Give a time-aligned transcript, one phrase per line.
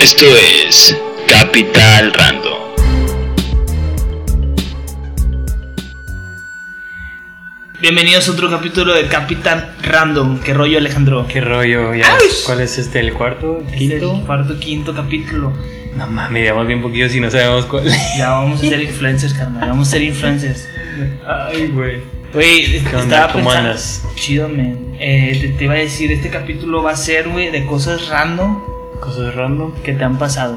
[0.00, 0.96] Esto es
[1.28, 2.54] Capital Random.
[7.80, 10.40] Bienvenidos a otro capítulo de Capitán Random.
[10.40, 11.26] ¿Qué rollo, Alejandro?
[11.28, 11.94] ¿Qué rollo?
[11.94, 12.16] ¿Ya?
[12.46, 13.00] ¿Cuál es este?
[13.00, 13.62] ¿El cuarto?
[13.70, 14.14] Es ¿Quinto?
[14.16, 15.52] el cuarto, quinto capítulo.
[15.96, 17.84] No mames, llevamos bien poquillo si no sabemos cuál.
[18.18, 19.68] Ya vamos a ser influencers, carnal.
[19.68, 20.68] Vamos a ser influencers.
[21.26, 22.00] Ay, güey.
[22.32, 23.50] Güey, estaba ¿Cómo pensando.
[23.50, 24.02] andas?
[24.16, 24.96] Chido, man.
[24.98, 28.75] Eh, te, te iba a decir, este capítulo va a ser, güey, de cosas random
[29.00, 29.72] Cosas random.
[29.82, 30.56] que te han pasado.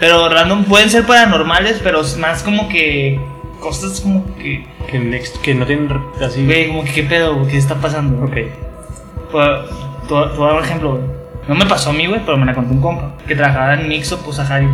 [0.00, 3.20] Pero random pueden ser paranormales, pero es más como que
[3.60, 5.88] cosas como que, Que, next, que no tienen
[6.20, 6.44] así.
[6.44, 8.24] güey, como que qué pedo, qué está pasando.
[8.24, 8.34] Ok.
[8.34, 11.02] Te voy a dar un ejemplo, güey.
[11.48, 13.14] No me pasó a mí, güey, pero me la contó un compa.
[13.26, 14.58] Que trabajaba en Mixo, pues a.
[14.58, 14.68] En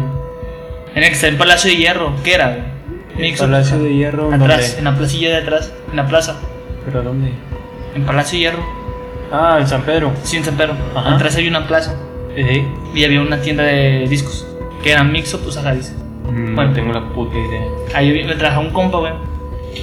[0.94, 2.12] el que está Palacio de Hierro.
[2.24, 2.62] ¿Qué era, güey?
[3.18, 3.44] Mixo.
[3.44, 4.32] Palacio de Hierro.
[4.32, 4.78] Atrás, ¿dónde?
[4.78, 6.36] en la placilla de atrás, en la plaza.
[6.84, 7.32] ¿Pero dónde?
[7.94, 8.64] En Palacio de Hierro.
[9.32, 10.12] Ah, en San Pedro.
[10.22, 10.74] Sí, en San Pedro.
[10.94, 11.14] Ajá.
[11.16, 11.94] Atrás había una plaza.
[12.36, 12.64] ¿Eh?
[12.94, 14.46] Y había una tienda de discos.
[14.82, 15.80] Que era Mixo, pues a Javi.
[16.30, 16.70] Mm, Bueno.
[16.70, 17.62] No tengo la puta idea.
[17.94, 19.12] Ahí me trabajaba un compa, güey.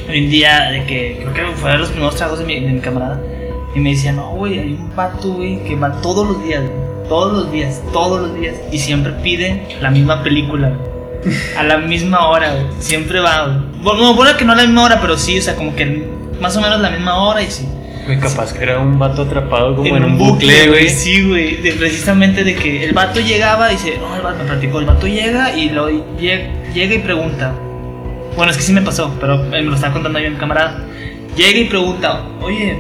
[0.08, 2.80] Un día de que creo que fue de los primeros trabajos de mi, de mi
[2.80, 3.22] camarada.
[3.76, 6.86] Y me decía, no, güey, hay un pato, güey, que va todos los días, güey.
[7.10, 8.56] Todos los días, todos los días.
[8.72, 11.36] Y siempre pide la misma película, güey.
[11.58, 12.66] A la misma hora, güey.
[12.80, 13.58] Siempre va, güey.
[13.84, 16.08] Bueno, no, bueno que no a la misma hora, pero sí, o sea, como que
[16.40, 17.68] más o menos la misma hora y sí.
[18.06, 20.90] Güey, capaz que era un vato atrapado como en, un bucle, güey.
[20.90, 21.58] Sí, güey.
[21.58, 24.80] de- Precisamente de que el vato llegaba y dice, no, el vato me platicó.
[24.80, 27.54] El vato llega y lo llega, llega y pregunta.
[28.36, 30.84] Bueno, es que sí me pasó, pero me lo estaba contando yo mi camarada.
[31.36, 32.78] Llega y pregunta, oye,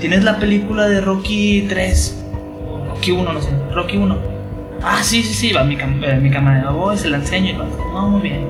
[0.00, 2.24] ¿tienes la película de Rocky 3?
[2.68, 3.48] O Rocky 1, no sé.
[3.74, 4.16] Rocky 1.
[4.82, 6.70] Ah, sí, sí, sí, va mi, cam eh, mi camarada.
[6.70, 8.46] Voy, se la enseño y vato, no, muy bien.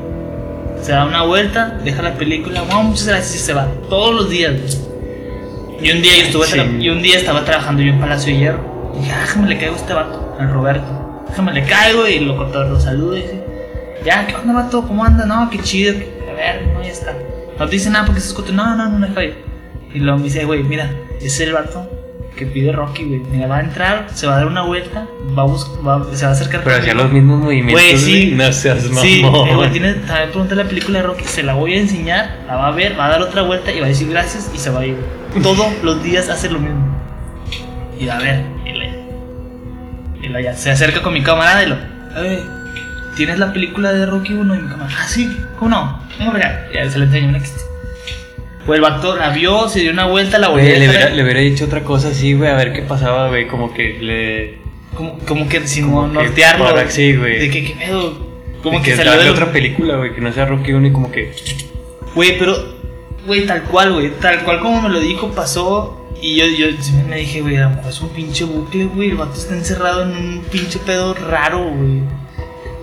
[0.83, 3.67] Se da una vuelta, deja la película, wow, muchas gracias y se va.
[3.89, 4.90] Todos los días, güey.
[5.83, 6.61] Y un día yo estuve Sí.
[6.81, 8.93] y un día estaba trabajando yo en Palacio de Hierro.
[8.95, 11.25] Y dije, ah, déjame le caigo a este vato, al Roberto.
[11.29, 13.45] Déjame le caigo y lo lo saludo y dice,
[14.05, 14.83] ya, ¿qué onda, vato?
[14.87, 15.25] ¿Cómo anda?
[15.27, 15.95] No, qué chido.
[16.31, 17.15] A ver, no, ya está.
[17.59, 18.53] No te dice nada porque se escucha.
[18.53, 19.35] No, no, no, no deja ir.
[19.95, 21.89] Y luego me dice, güey, mira, ese es el vato
[22.37, 23.21] que pide Rocky, güey.
[23.31, 26.25] Mira, va a entrar, se va a dar una vuelta, va a bus- va- se
[26.25, 26.63] va a acercar.
[26.65, 27.73] Pero hacía los mismos movimientos.
[27.75, 28.33] Güey, sí.
[28.35, 29.03] No seas mamón.
[29.03, 32.57] Sí, güey, tiene, también pregunté la película de Rocky, se la voy a enseñar, la
[32.57, 34.71] va a ver, va a dar otra vuelta y va a decir gracias y se
[34.71, 34.97] va a ir.
[35.43, 36.87] Todos los días hace lo mismo.
[37.99, 38.45] Y a ver,
[40.23, 41.77] y la, ya se acerca con mi camarada y lo,
[42.17, 42.41] "Eh,
[43.17, 44.55] ¿tienes la película de Rocky 1?
[44.55, 46.03] Y mi camarada, ah, sí, ¿cómo no?
[46.19, 46.69] Venga, verá.
[46.71, 47.39] Y ya se la enseñó una
[48.67, 51.23] Pues el vato la vio, se dio una vuelta, la volvió a le, hubiera, le
[51.23, 53.47] hubiera dicho otra cosa así, güey, a ver qué pasaba, güey.
[53.49, 54.59] Como que le.
[54.95, 56.65] como, como que sin Como que nortearlo.
[56.67, 57.39] para- sí, güey.
[57.39, 58.29] De que, ¿qué pedo?
[58.63, 60.93] Como de que, que salió del- otra película, güey, que no sea Rocky 1 y
[60.93, 61.33] como que.
[62.15, 62.80] Güey, pero,
[63.27, 65.97] güey, tal cual, güey, tal cual como me lo dijo, pasó.
[66.23, 66.67] Y yo, yo
[67.09, 69.11] me dije, güey, a lo mejor es un pinche bucle, güey.
[69.11, 72.03] El vato está encerrado en un pinche pedo raro, güey.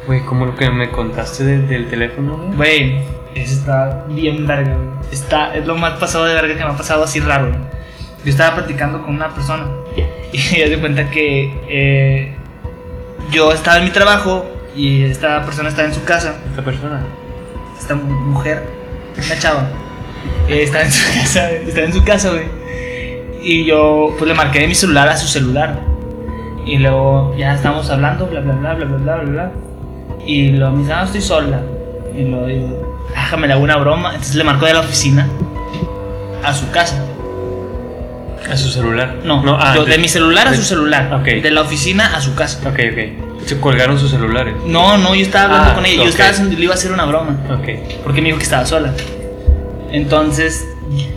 [0.07, 2.55] Güey, como lo que me contaste del, del teléfono, güey.
[2.55, 2.95] Güey,
[3.35, 4.89] eso está bien verga, güey.
[5.11, 7.59] Está, es lo más pasado de verga que me ha pasado así raro, güey.
[8.25, 9.67] Yo estaba platicando con una persona
[10.33, 12.35] y ella se cuenta que eh,
[13.31, 16.35] yo estaba en mi trabajo y esta persona estaba en su casa.
[16.49, 17.05] Esta persona.
[17.79, 18.63] esta mu- mujer,
[19.23, 19.69] una chava,
[20.47, 22.45] eh, estaba en su casa, estaba en su casa, güey.
[23.41, 25.79] Y yo, pues le marqué de mi celular a su celular.
[26.65, 29.51] Y luego ya estábamos hablando, bla, bla, bla, bla, bla, bla, bla.
[30.25, 31.61] Y luego me dice, no, estoy sola.
[32.15, 34.09] Y luego digo, déjame le hago una broma.
[34.09, 35.27] Entonces le marcó de la oficina
[36.43, 37.01] a su casa.
[38.51, 39.17] ¿A su celular?
[39.23, 41.13] No, no ah, yo, de, de, mi celular a de, su celular.
[41.21, 41.41] Okay.
[41.41, 42.59] De la oficina a su casa.
[42.67, 43.45] Ok, ok.
[43.45, 44.55] ¿Se colgaron sus celulares?
[44.65, 45.95] No, no, yo estaba hablando ah, con ella.
[45.95, 46.05] Okay.
[46.05, 47.37] Yo estaba haciendo, le iba a hacer una broma.
[47.49, 48.03] Ok.
[48.03, 48.93] Porque me dijo que estaba sola.
[49.91, 50.67] Entonces,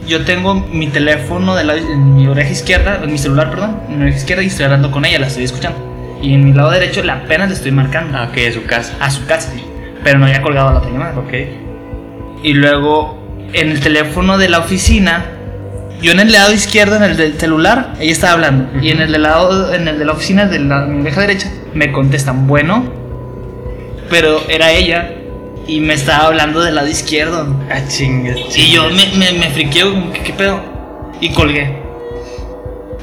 [0.06, 3.96] yo tengo mi teléfono de la, en mi oreja izquierda, en mi celular, perdón, en
[3.98, 5.78] mi oreja izquierda y estoy hablando con ella, la estoy escuchando.
[6.22, 8.94] Y en mi lado derecho la apenas le estoy marcando Ah, ok, a su casa.
[9.00, 9.52] a su casa,
[10.04, 11.18] pero no había colgado la otra llamada.
[11.18, 11.32] Ok.
[12.42, 13.18] Y luego,
[13.52, 15.24] en el teléfono de la oficina,
[16.02, 18.80] yo en el lado izquierdo, en el del celular, ella estaba hablando.
[18.82, 21.50] Y en el del lado, en el de la oficina, de la mi oreja derecha,
[21.74, 22.84] me contestan, bueno,
[24.08, 25.10] pero era ella
[25.66, 27.46] y me estaba hablando del lado izquierdo.
[27.70, 28.36] Ah, chingas.
[28.56, 30.60] Y yo me, me, me friqué, como que qué pedo.
[31.20, 31.78] Y colgué.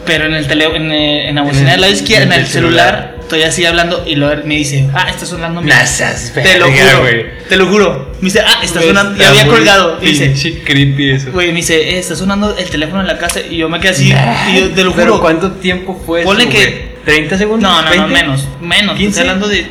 [0.06, 2.40] Pero en el tele, en, eh, en la bocina el- del lado izquierdo, en el
[2.42, 5.68] el celular, estoy así hablando y luego me dice, ah, está sonando mi.
[5.70, 7.26] Nasas, Te lo juro, güey.
[7.50, 8.12] te lo juro.
[8.22, 9.12] Me dice, ah, está Güey, sonando.
[9.12, 10.00] Y está había muy colgado.
[10.02, 11.32] Y dice, creepy eso.
[11.34, 13.42] güey, me dice, eh, está sonando el teléfono en la casa.
[13.42, 14.14] Y yo me quedé así.
[14.54, 15.22] y yo te lo Pero juro.
[15.22, 17.18] ¿cuánto tiempo fue Ponle eso, que- güey?
[17.28, 17.70] ¿30 segundos?
[17.70, 18.08] No, no, no, ¿20?
[18.08, 18.48] menos.
[18.62, 18.92] Menos.
[18.94, 19.20] Estoy 15.
[19.22, 19.66] hablando de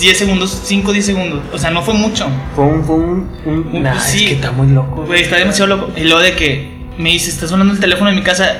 [0.00, 1.40] 10 segundos, 5, 10 segundos.
[1.52, 2.26] O sea, no fue mucho.
[2.54, 2.84] Fue un.
[2.84, 4.24] Fue un, un- Un- nah, sí.
[4.24, 5.04] es que está muy loco.
[5.06, 5.92] Güey, está demasiado loco.
[5.96, 8.54] Y luego de que me dice, está sonando el teléfono en mi casa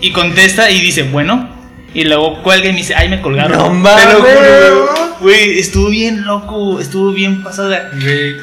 [0.00, 1.48] y contesta y dice, bueno.
[1.94, 3.56] Y luego cuelga y me dice, ay, me colgaron.
[3.56, 4.04] No lo mames.
[5.20, 5.58] güey.
[5.60, 7.90] Estuvo bien loco, estuvo bien pasada.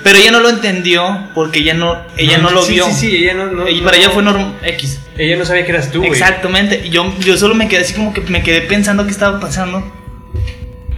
[0.04, 2.86] Pero ella no lo entendió porque ella no, ella no, lo sí, vio.
[2.88, 3.48] Sí, sí, ella no.
[3.48, 5.00] no Y no- para ella fue normal X.
[5.18, 6.12] Ella no sabía que eras tú, güey.
[6.12, 6.82] Exactamente.
[6.86, 9.84] Y yo, yo solo me quedé así como que me quedé pensando qué estaba pasando.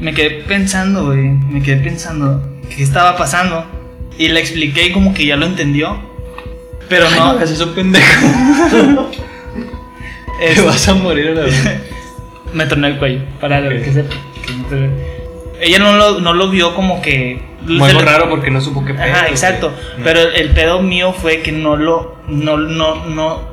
[0.03, 1.29] Me quedé pensando, güey.
[1.29, 2.43] Me quedé pensando
[2.75, 3.65] qué estaba pasando.
[4.17, 5.97] Y le expliqué y como que ya lo entendió.
[6.89, 7.25] Pero Ay, no.
[7.31, 8.05] hagas eso, pendejo.
[10.41, 11.79] es- Te vas a morir a la vez.
[12.53, 13.21] me torné el cuello.
[13.39, 13.69] Para Ok.
[13.83, 14.13] que sepa.
[14.69, 14.77] no
[15.61, 17.41] Ella no lo, no lo vio como que.
[17.65, 19.03] Le- raro porque no supo qué pedo.
[19.05, 19.73] Ajá, exacto.
[19.97, 20.03] No.
[20.03, 22.17] Pero el pedo mío fue que no lo.
[22.27, 23.52] No, no, no.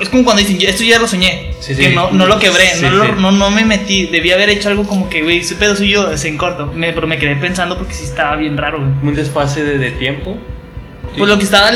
[0.00, 1.52] Es como cuando dicen, esto ya lo soñé.
[1.60, 1.94] Sí, que sí.
[1.94, 4.06] no, no lo quebré, Sí, no, lo- no, no me metí.
[4.06, 6.66] Debí haber hecho algo como que, güey, ese pedo soy yo, es en corto.
[6.74, 8.90] Me, pero me quedé pensando porque sí estaba bien raro, güey.
[9.02, 10.36] Un desfase de, de tiempo.
[11.16, 11.70] Pues lo que estaba,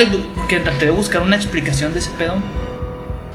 [0.48, 2.34] que traté de buscar una explicación de ese pedo.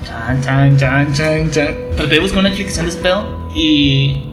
[0.06, 1.76] Chan, chan, chan, chan, chan.
[1.96, 3.50] Traté de buscar una explicación de ese pedo.
[3.54, 4.24] Y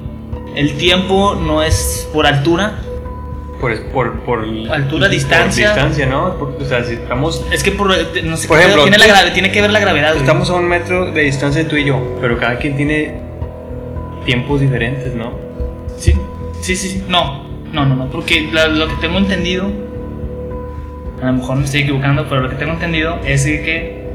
[0.55, 2.79] el tiempo no es por altura.
[3.61, 5.69] Por, por, por Altura, distancia.
[5.69, 6.35] Por distancia, ¿no?
[6.39, 8.99] Por- o sea, si estamos, Es que por, no sé Por qué pedo ejemplo, tiene,
[8.99, 10.09] la grave- tiene que ver la gravedad.
[10.11, 10.21] güey.
[10.21, 13.15] estamos a un metro de distancia tú y yo, pero cada quien tiene
[14.27, 15.33] tiempos diferentes, ¿no?
[15.97, 16.13] Sí,
[16.61, 17.05] sí, sí, sí.
[17.09, 18.11] No, no, no, no.
[18.11, 19.71] Porque la- lo que tengo entendido,
[21.23, 24.07] a lo mejor me estoy equivocando, pero lo que tengo entendido es de que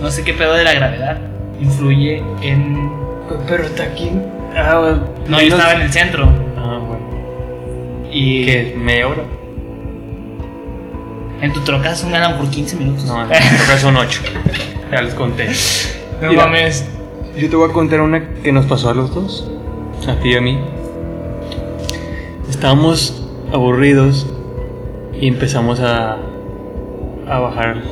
[0.00, 1.18] no sé qué pedo de la gravedad
[1.60, 2.90] influye en.
[3.46, 4.10] Pero está aquí.
[4.56, 4.98] Ah,
[5.28, 7.02] No, yo estaba en el centro Ah, bueno.
[8.12, 8.74] Y ¿Qué?
[8.78, 9.22] ¿Media hora?
[11.40, 13.04] en tu troca son ganan por 15 minutos.
[13.04, 14.20] No, en total son ocho.
[14.92, 15.48] Ya les conté.
[16.20, 16.44] no Mira.
[16.46, 16.88] mames.
[17.36, 19.50] Yo te voy a contar una que nos pasó a los dos,
[20.06, 20.58] a ti y a mí.
[22.48, 24.26] Estábamos aburridos
[25.18, 26.18] y empezamos a,
[27.28, 27.82] a bajar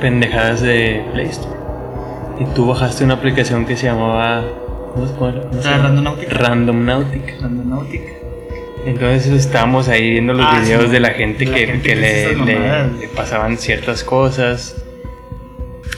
[0.00, 1.56] pendejadas de Play Store.
[2.38, 4.42] Y tú bajaste una aplicación que se llamaba.
[4.94, 5.82] ¿Cómo se llama?
[5.82, 6.34] Randonautica.
[6.34, 7.32] Randonautica.
[7.42, 8.12] Randonautica.
[8.86, 11.82] Entonces estábamos ahí viendo los Ah, videos sí, de la gente de la que, gente
[11.82, 14.76] que que le, le- le pasaban ciertas cosas.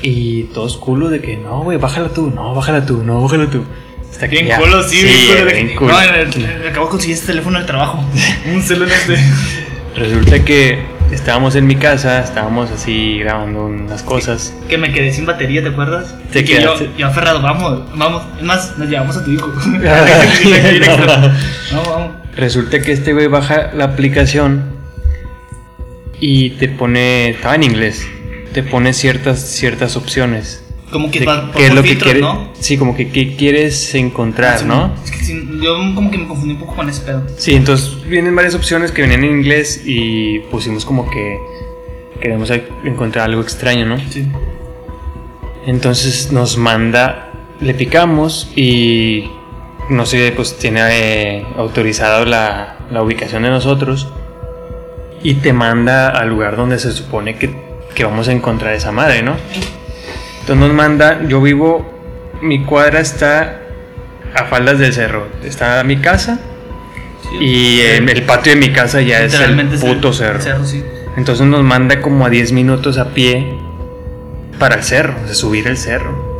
[0.02, 3.64] Y todos culos de que no, güey, bájala tú, no, bájala tú, no, bájala tú.
[4.10, 5.44] Hasta que Bien ya- culo, sí, bien culo.
[5.44, 5.92] de bien que- culo.
[5.92, 8.04] No, acabo de conseguir este teléfono del trabajo.
[8.52, 9.16] Un celular este.
[9.94, 10.78] Resulta que
[11.12, 14.54] estábamos en mi casa, estábamos así grabando unas cosas.
[14.68, 16.14] Que me quedé sin batería, ¿te acuerdas?
[16.32, 18.22] Te que yo, yo aferrado, vamos, vamos.
[18.38, 19.52] Es más, nos llevamos a tu hijo.
[21.72, 22.10] No, vamos.
[22.36, 24.72] Resulta que este güey baja la aplicación
[26.18, 28.06] y te pone, estaba en inglés,
[28.54, 30.64] te pone ciertas, ciertas opciones.
[30.90, 32.50] Como que va por qué es lo que quieres, ¿no?
[32.58, 34.94] sí, como que qué quieres encontrar, Sí, ¿no?
[35.04, 37.26] Es que sí, yo como que me confundí un poco con ese pedo.
[37.36, 41.38] Sí, entonces vienen varias opciones que venían en inglés y pusimos como que
[42.20, 42.50] queremos
[42.84, 43.98] encontrar algo extraño, ¿no?
[44.10, 44.26] Sí.
[45.66, 49.30] Entonces nos manda, le picamos y
[49.92, 50.80] no sé, pues tiene
[51.38, 54.08] eh, autorizado la, la ubicación de nosotros
[55.22, 57.54] y te manda al lugar donde se supone que,
[57.94, 59.36] que vamos a encontrar esa madre, ¿no?
[60.40, 61.88] Entonces nos manda, yo vivo,
[62.40, 63.60] mi cuadra está
[64.34, 66.40] a faldas del cerro, está mi casa
[67.40, 70.40] y el, el patio de mi casa ya es el puto cerro.
[70.40, 70.82] cerro, sí.
[71.16, 73.54] Entonces nos manda como a 10 minutos a pie
[74.58, 76.31] para el cerro, o sea, subir el cerro.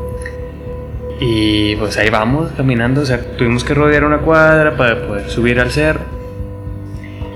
[1.24, 5.60] Y pues ahí vamos caminando, o sea, tuvimos que rodear una cuadra para poder subir
[5.60, 6.00] al cerro.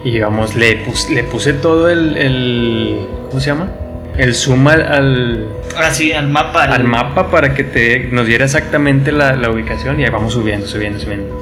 [0.05, 3.71] Y llegamos, le, pus- le puse todo el, el- ¿Cómo se llama?
[4.17, 6.65] El zoom al, al, Ahora sí, al mapa.
[6.65, 10.01] al mapa para que te, nos diera exactamente la, la ubicación.
[10.01, 11.41] Y ahí vamos subiendo, subiendo, subiendo.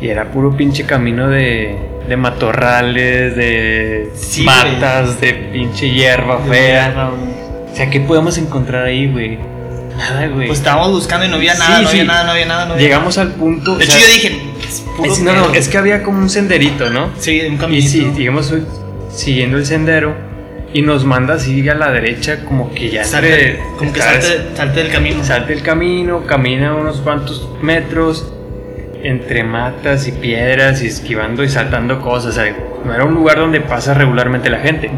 [0.00, 1.76] Y era puro pinche camino de,
[2.08, 7.10] de matorrales, de Sí, matas, de pinche hierba fea.
[7.70, 9.38] O sea, ¿qué podemos encontrar ahí, güey?
[9.96, 10.46] Nada, güey.
[10.46, 11.98] Pues estábamos buscando y no había Sí, nada, no sí.
[12.00, 13.76] había nada, no había nada, no había Llegamos al punto.
[13.76, 16.30] De hecho, sea, yo dije, es puro es, no, no, es que había como un
[16.30, 17.10] senderito, ¿no?
[17.18, 17.88] Sí, un Y caminito.
[17.90, 18.54] sí, digamos,
[19.12, 20.14] siguiendo el sendero
[20.72, 24.26] y nos manda así a la derecha, como que ya Salte- entre- como que salte,
[24.54, 25.24] salte del camino.
[25.24, 28.32] Salte el camino, camina unos cuantos metros
[29.02, 32.36] entre matas y piedras y esquivando y saltando cosas.
[32.38, 32.54] o sea,
[32.84, 34.90] no era un lugar donde pasa regularmente la gente.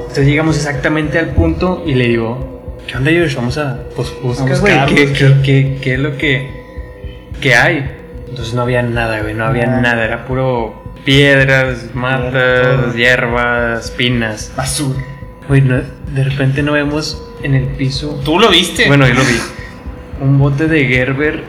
[0.00, 2.53] Entonces llegamos exactamente al punto y le digo,
[2.86, 3.34] ¿qué onda Josh?
[3.36, 6.50] Vamos a pues, A buscar, güey, ¿qué, qué- qué- qué es lo que,
[7.40, 7.90] que hay?
[8.28, 9.80] Entonces no había nada, güey, no había Nada.
[9.80, 14.52] nada, era puro piedras, matas, hierbas, pinas.
[14.56, 15.00] Basura.
[15.48, 18.86] Güey, no- de repente no vemos en el piso ¿Tú lo viste?
[18.86, 19.36] bueno, yo lo vi.
[20.20, 21.42] Un bote de Gerber.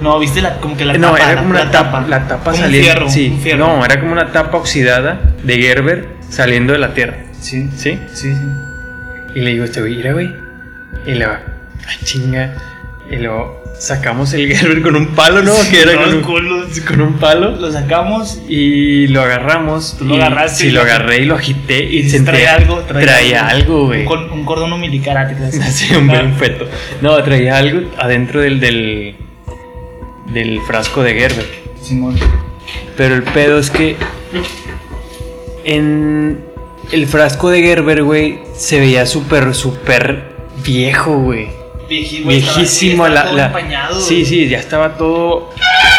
[0.00, 1.18] No, viste la, como que la no, tapa.
[1.18, 2.00] era la- como una la tapa.
[2.08, 2.90] La tapa Como un saliendo.
[2.92, 3.58] fierro, sí, un fierro.
[3.66, 7.18] no, era como una tapa oxidada de Gerber saliendo de la tierra.
[7.40, 7.98] Sí, ¿Sí?
[8.14, 8.36] sí, sí.
[9.34, 10.32] Y le digo a este güey, mira, güey.
[11.06, 11.40] Y le va,
[11.86, 12.54] ay, chinga.
[13.10, 15.52] Y luego sacamos el Gerber con un palo, ¿no?
[15.70, 16.66] Que era con un, culo.
[16.86, 17.56] con un palo.
[17.56, 19.96] Lo sacamos Y lo agarramos.
[19.98, 21.84] Tú lo agarraste Sí, lo agarré y lo agité.
[21.84, 22.78] Y, y traía algo.
[22.80, 24.06] Traía, algo, güey.
[24.06, 25.28] Un, un cordón umbilical.
[25.28, 25.60] ¿te crees?
[25.60, 26.66] Así, un, un feto.
[27.00, 29.16] No, traía algo adentro del, del,
[30.32, 31.46] del frasco de Gerber.
[31.82, 32.16] Simón.
[32.96, 33.96] Pero el pedo es que
[35.64, 36.44] en
[36.92, 40.31] el frasco de Gerber, güey, se veía súper, súper
[40.64, 41.48] viejo, güey.
[41.88, 43.06] Viejísimo.
[43.06, 44.24] estaba La, la- empañado, sí, güey.
[44.26, 45.50] sí, ya estaba todo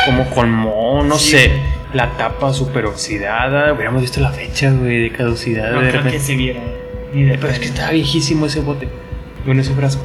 [0.06, 1.48] como con moho, no Sí, sé.
[1.50, 1.74] güey.
[1.94, 3.72] La tapa súper oxidada.
[3.74, 5.72] Hubiéramos visto la fecha, güey, de caducidad.
[5.72, 6.62] No de creo que se viera.
[7.14, 8.88] Ni de Pero es que estaba viejísimo ese bote.
[9.46, 10.02] Bueno, ese frasco.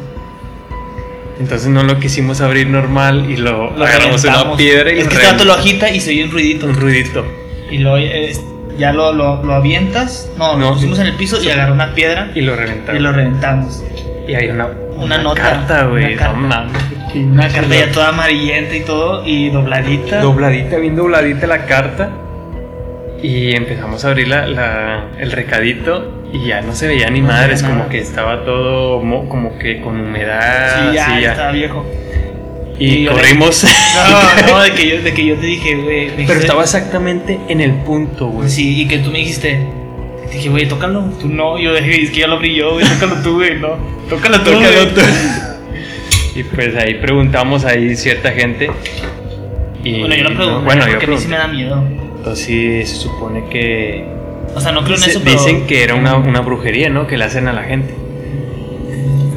[1.41, 4.59] Entonces no lo quisimos abrir normal y lo, Lo agarramos una reventamos.
[4.59, 6.67] piedra y Es lo que todo lo agita y se oye un ruidito.
[6.67, 7.25] un ruidito.
[7.71, 8.33] Y luego eh,
[8.77, 10.29] ya lo, lo, lo avientas.
[10.37, 13.01] No, No, lo pusimos en el piso y agarró una piedra Y lo y reventamos.
[13.01, 13.83] lo reventamos.
[14.29, 16.05] Y hay una, Una nota, carta, güey.
[16.15, 16.33] una carta.
[16.37, 16.83] No mames.
[17.15, 20.21] Una carta ya toda amarillenta y todo y dobladita.
[20.21, 22.11] Dobladita, bien dobladita la carta.
[23.23, 27.29] Y empezamos a abrir la, la- el recadito y ya no se veía ni No
[27.29, 27.89] madres, como nada.
[27.89, 30.91] que estaba todo mo- como que con humedad.
[30.91, 31.31] sí, ya, ya.
[31.33, 31.85] estaba viejo.
[32.79, 33.65] Y, Y yo le- corrimos.
[34.47, 36.07] No, no, de que yo, de que yo te dije, güey.
[36.07, 38.49] Pero dijiste- estaba exactamente en el punto, güey.
[38.49, 39.67] Sí, y que tú me dijiste.
[40.33, 41.05] Dije, güey, tócalo.
[41.21, 43.77] Tú no, yo dije, es que ya lo abrí yo, güey, tócalo tú, güey, no.
[44.09, 44.95] Tócalo tú, Tócalo güey.
[44.95, 45.01] tú.
[46.35, 48.71] Y pues ahí preguntamos ahí cierta gente.
[49.83, 51.29] Y Bueno, yo no pregunto, bueno, yo porque a mí sí pregunté.
[51.29, 51.85] me da miedo.
[52.19, 54.05] Entonces sí se supone que
[54.55, 55.33] O sea, no creo en eso, pero.
[55.37, 57.09] Dicen que era una, una brujería, ¿no?
[57.09, 57.93] Que le hacen a la gente.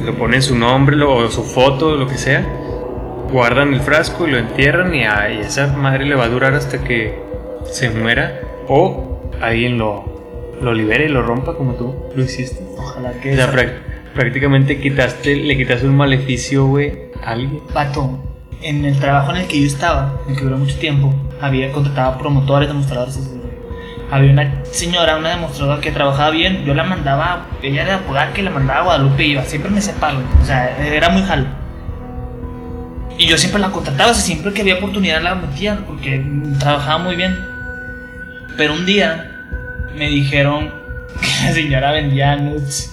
[0.06, 2.46] Le ponen su nombre lo- o su foto, lo que sea.
[3.32, 6.54] Guardan el frasco y lo entierran y a y esa madre le va a durar
[6.54, 7.18] hasta que
[7.72, 8.42] se muera.
[8.68, 10.11] O alguien lo,
[10.62, 12.64] lo libere y lo rompa como tú lo hiciste.
[12.78, 13.34] Ojalá que.
[13.34, 13.52] O sea,
[14.14, 17.62] prácticamente quitaste, le quitaste un maleficio, güey, a alguien.
[17.74, 18.20] Vato,
[18.62, 21.72] en el trabajo en el que yo estaba, en el que duró mucho tiempo, había
[21.72, 23.18] contratado promotores, demostradores.
[23.18, 23.42] güey.
[24.12, 26.66] Había una señora, una demostradora que trabajaba bien.
[26.66, 29.44] Yo la mandaba, ella era de y la mandaba a Guadalupe y iba.
[29.44, 31.46] Siempre me separo, o sea, era muy jalo.
[33.18, 36.26] Y yo siempre la contrataba, o sea, siempre que había oportunidad la metía porque
[36.60, 37.38] trabajaba muy bien.
[38.58, 39.31] Pero un día
[39.96, 40.72] me dijeron
[41.22, 42.92] que la señora vendía nudes.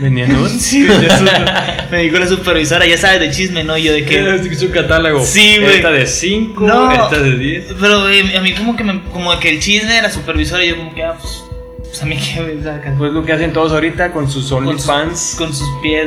[0.00, 0.52] Venía nudes.
[0.60, 3.76] Sí, vendía me dijo la supervisora, ya sabes de chisme, ¿no?
[3.78, 4.54] Y yo de que.
[4.56, 5.24] Su catálogo.
[5.24, 5.76] Sí, güey.
[5.76, 6.92] Esta de 5, No.
[6.92, 7.64] esta de 10.
[7.80, 10.68] Pero eh, a mí como que me, como que el chisme de la supervisora y
[10.68, 11.42] yo como que ah, pues,
[11.78, 14.66] pues a mí que sea, que- Pues lo que hacen todos ahorita con sus con,
[14.66, 15.34] OnlyFans.
[15.38, 16.06] con sus pies.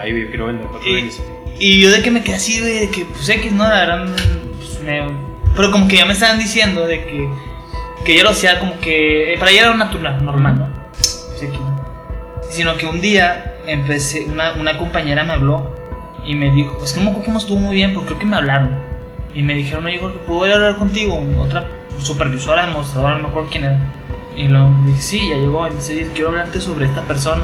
[0.00, 1.10] Ay, güey, quiero vender Y,
[1.58, 4.16] y yo de que me quedé así, güey, de que pues X, no, la verdad,
[4.58, 7.28] pues, me- pero como que ya me estaban diciendo de que,
[8.06, 10.68] que ella lo hacía como que, eh, para ella era una natural, normal, ¿no?
[12.48, 15.74] Sino que un día empecé, una, una compañera me habló
[16.24, 18.26] y me dijo, es que no me acuerdo cómo estuvo muy bien, porque creo que
[18.26, 18.70] me hablaron.
[19.34, 21.20] Y me dijeron, oye, Jorge, ¿puedo ir a hablar contigo?
[21.38, 21.66] Otra
[21.98, 23.78] supervisora, demostradora, no me acuerdo quién era.
[24.36, 25.66] Y lo dije, sí, ya llegó.
[25.66, 27.42] Y me dice, quiero hablarte sobre esta persona.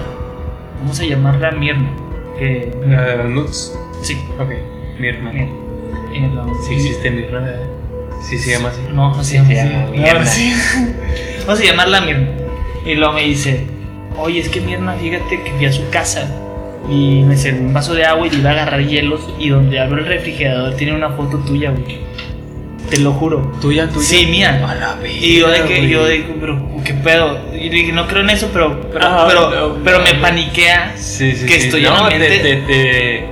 [0.81, 1.91] Vamos a llamarla Mirna.
[2.39, 3.79] Que, de las nudes.
[4.03, 4.51] sí, Ok.
[4.99, 5.33] Mirna.
[5.33, 5.53] Mirna.
[6.13, 7.82] Y Sí existe Mirna, ¿verdad?
[8.29, 8.81] Sí se llama así.
[8.93, 10.27] No, no se Sí, llama se Mirna.
[10.27, 10.53] sí.
[11.47, 12.29] Vamos a llamarla Mirna.
[12.87, 13.67] Y luego me dice,
[14.19, 16.29] oye, es que Mirna, fíjate que fui a su casa
[16.89, 19.79] y me serví un vaso de agua y le iba a agarrar hielos y donde
[19.81, 21.99] abro el refrigerador tiene una foto tuya, güey.
[22.91, 23.53] Te lo juro.
[23.61, 24.05] ¿Tuya, tuya?
[24.07, 24.61] Sí, mía.
[24.69, 25.89] A la verga, Y yo de que, güey.
[25.89, 27.39] yo de que, pero, ¿qué pedo?
[27.55, 30.05] Y dije, no creo en eso, pero, pero, Ah, pero, no, pero no.
[30.05, 31.67] me paniquea Sí, sí, que sí.
[31.69, 33.25] estoy no, en la te, te, te,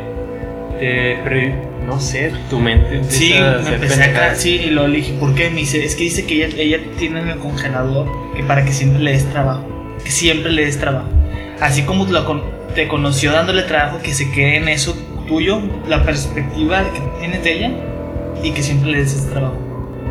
[0.78, 1.54] te pre-
[1.90, 5.50] no sé, tu mente Sí, a empecé a sí, y le dije, ¿por qué?
[5.50, 8.06] Me dice, es que dice que ella, ella tiene en el congelador
[8.36, 9.64] que para que siempre le des trabajo,
[10.04, 11.08] que siempre le des trabajo.
[11.60, 12.42] Así como lo con-
[12.74, 17.52] te conoció dándole trabajo, que se quede en eso tuyo, la perspectiva que tienes de
[17.52, 17.70] ella,
[18.42, 19.56] y que siempre le des ese trabajo.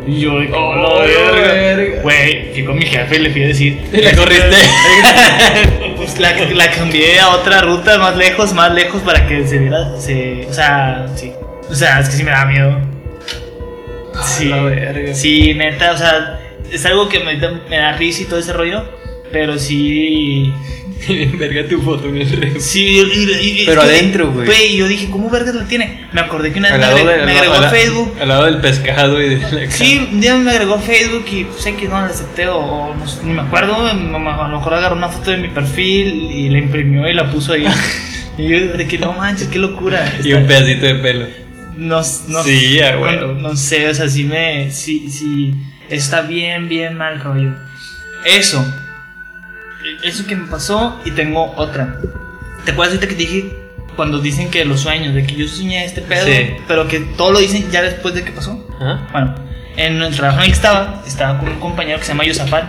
[0.06, 2.02] Y yo, de que, Oh, "Oh, verga".
[2.02, 3.80] Güey, fui con mi jefe y le fui a decir.
[3.92, 4.56] La corriste.
[5.96, 9.98] Pues la, la cambié a otra ruta más lejos, más lejos para que se viera.
[9.98, 11.30] Se, o sea, sí.
[11.70, 12.78] O sea, es que sí me da miedo.
[14.24, 15.14] Sí, la verga.
[15.14, 18.52] sí, neta, o sea, es algo que me, da- me da risa y todo ese
[18.52, 18.84] rollo.
[19.32, 20.52] Pero sí.
[21.38, 22.60] Verga tu foto en el refri.
[22.60, 24.44] Sí, y- y- y- Pero adentro, güey.
[24.46, 26.08] Güey, yo dije, ¿cómo vergas la tiene?
[26.12, 27.70] Me acordé que una vez Al me lado, agregó, de- me al agregó lado- a
[27.70, 28.16] Facebook.
[28.20, 29.36] Al lado del pescado y de
[29.66, 32.58] la Sí, un día me agregó a Facebook y pues que no la acepté o,
[32.58, 36.30] o no sé, ni me acuerdo, a lo mejor agarró una foto de mi perfil
[36.32, 37.64] y la imprimió y la puso ahí.
[38.36, 40.12] y yo de que no manches, qué locura.
[40.22, 41.26] Y un pedacito de pelo.
[41.80, 41.96] No,
[42.28, 42.78] no, Sí,
[43.18, 45.54] no, no sé, o sea, sí me, sí, sí,
[45.88, 47.52] está bien, bien mal rollo.
[48.24, 48.64] Eso,
[50.04, 51.98] eso que me pasó y tengo otra.
[52.64, 53.56] ¿Te acuerdas ahorita que te dije
[53.96, 56.54] cuando dicen que los sueños, de que yo soñé este pedo, Sí.
[56.68, 58.64] pero que todo lo dicen ya después de que pasó.
[59.12, 59.34] Bueno,
[59.76, 62.64] en el trabajo en el que estaba, estaba con un compañero que se llama Yosafat.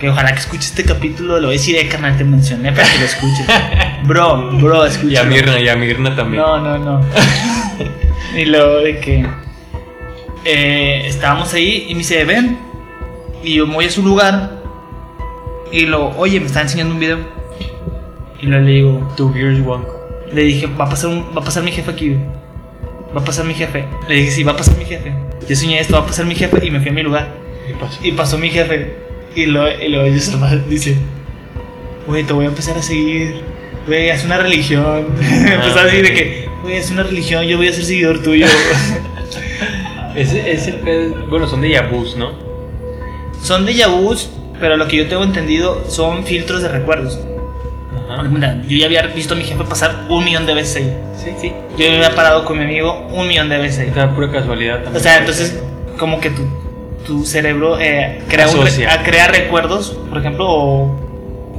[0.00, 2.90] Que ojalá que escuche este capítulo, lo voy a decir, eh, carnal, te mencioné para
[2.90, 3.46] que lo escuches.
[4.04, 5.20] bro, bro, Y escucha.
[5.20, 6.42] a Mirna, y a Mirna también.
[6.42, 7.06] No, no, no.
[8.36, 9.26] y luego de que
[10.44, 12.58] eh, estábamos ahí y me dice, ven.
[13.44, 14.62] Y yo me voy a su lugar.
[15.72, 17.18] Y lo, oye, me está enseñando un video.
[18.40, 19.84] Y luego le digo, Two Gears One.
[20.32, 22.16] le dije, va a pasar, un- va a pasar mi jefe aquí.
[23.16, 23.84] Va a pasar mi jefe.
[24.08, 25.12] Le dije, sí, va a pasar mi jefe.
[25.48, 26.64] Yo soñé esto, va a pasar mi jefe.
[26.66, 27.28] Y me fui a mi lugar.
[27.66, 27.98] ¿Qué pasó?
[28.02, 28.96] Y pasó mi jefe.
[29.34, 30.96] Y lo, y ellos nomás dice,
[32.06, 33.42] güey, te voy a empezar a seguir.
[33.86, 35.06] Güey, es una religión.
[35.20, 38.46] Empezó a decir de que, güey, es una religión, yo voy a ser seguidor tuyo.
[40.14, 42.32] Ese, ese pedo- bueno, son de Yabus, ¿no?
[43.42, 44.28] son de vus,
[44.60, 47.18] pero lo que yo tengo entendido son filtros de recuerdos.
[48.10, 48.22] Ajá.
[48.24, 50.96] Mira, yo ya había visto a mi jefe pasar un millón de veces ahí.
[51.16, 51.52] Sí, sí.
[51.78, 53.88] Yo ya había parado con mi amigo un millón de veces ahí.
[53.88, 55.02] Está pura casualidad O también.
[55.02, 55.58] sea, entonces,
[55.98, 56.42] como que tu,
[57.06, 61.01] tu cerebro eh, crea, un ah, crea recuerdos, por ejemplo, o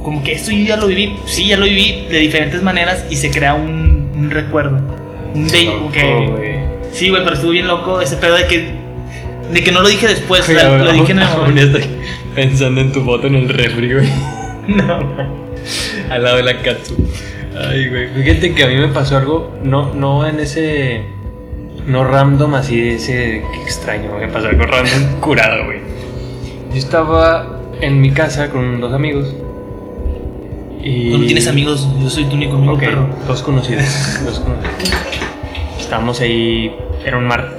[0.04, 3.16] como que esto yo ya lo viví, sí, ya lo viví de diferentes maneras y
[3.16, 4.78] se crea un, un recuerdo.
[5.34, 6.54] Un de, Loco, que- güey.
[6.92, 8.68] sí, güey, pero estuvo bien loco ese pedo de que,
[9.52, 11.78] de que no lo dije después, o Güey, sea, aún- lo dije en el momento.
[12.36, 14.08] pensando en tu foto en el refri, güey.
[14.68, 14.98] No,
[16.10, 16.94] al lado de la katsu.
[17.68, 18.08] Ay, güey.
[18.14, 21.02] Fíjate que a mí me pasó algo, no, no en ese.
[21.86, 24.16] No random, así de ese que extraño.
[24.18, 25.80] Me pasó algo random curado, güey.
[26.72, 29.34] Yo estaba en mi casa con dos amigos.
[30.84, 31.10] Y.
[31.10, 33.08] Tú no tienes amigos, yo soy tu único amigo, Ok, perro.
[33.26, 33.84] dos conocidos.
[34.24, 34.92] dos conocidos.
[35.78, 36.74] Estábamos ahí,
[37.04, 37.58] era un martes.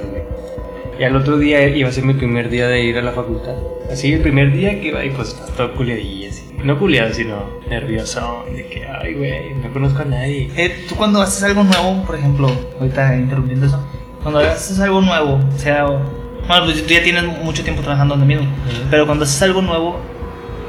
[0.98, 3.54] Y al otro día iba a ser mi primer día de ir a la facultad.
[3.92, 6.42] Así, el primer día que iba y pues todo culiadillo, así.
[6.64, 8.44] No culiado, sino nervioso.
[8.50, 10.50] De que, ay, güey, no conozco a nadie.
[10.56, 13.78] Eh, tú cuando haces algo nuevo, por ejemplo, ahorita interrumpiendo eso,
[14.22, 18.34] cuando haces algo nuevo, o sea, bueno, pues tú ya tienes mucho tiempo trabajando donde
[18.34, 18.86] mismo, Ujú.
[18.90, 19.98] pero cuando haces algo nuevo,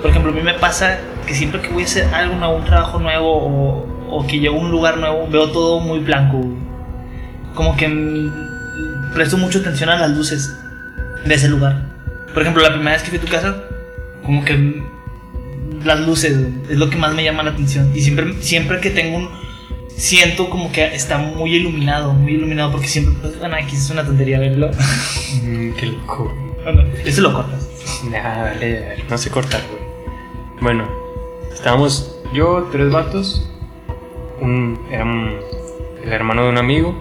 [0.01, 2.65] por ejemplo, a mí me pasa que siempre que voy a hacer algo nuevo, un
[2.65, 6.37] trabajo nuevo o, o que llego a un lugar nuevo, veo todo muy blanco.
[6.37, 6.57] güey.
[7.53, 7.87] Como que
[9.13, 10.55] presto mucha atención a las luces
[11.25, 11.83] de ese lugar.
[12.33, 13.63] Por ejemplo, la primera vez que fui a tu casa,
[14.23, 14.81] como que
[15.83, 17.91] las luces güey, es lo que más me llama la atención.
[17.95, 19.29] Y siempre, siempre que tengo un.
[19.95, 23.15] Siento como que está muy iluminado, muy iluminado, porque siempre.
[23.21, 24.69] pues, bueno, aquí es una tontería verlo.
[25.43, 26.33] Mm, qué loco.
[26.63, 27.67] Bueno, eso lo cortas.
[28.11, 29.81] Dale, dale, no sé cortar, güey.
[30.61, 30.87] Bueno,
[31.57, 33.49] estábamos yo, tres vatos,
[34.41, 35.37] un, era un-
[36.03, 36.93] el hermano de un amigo.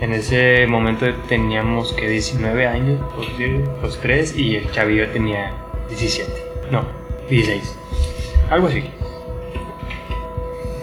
[0.00, 5.52] En ese momento teníamos que 19 años, decir, los tres, y el chavillo tenía
[5.90, 6.32] 17,
[6.70, 6.84] no,
[7.28, 7.76] 16,
[8.50, 8.82] algo así.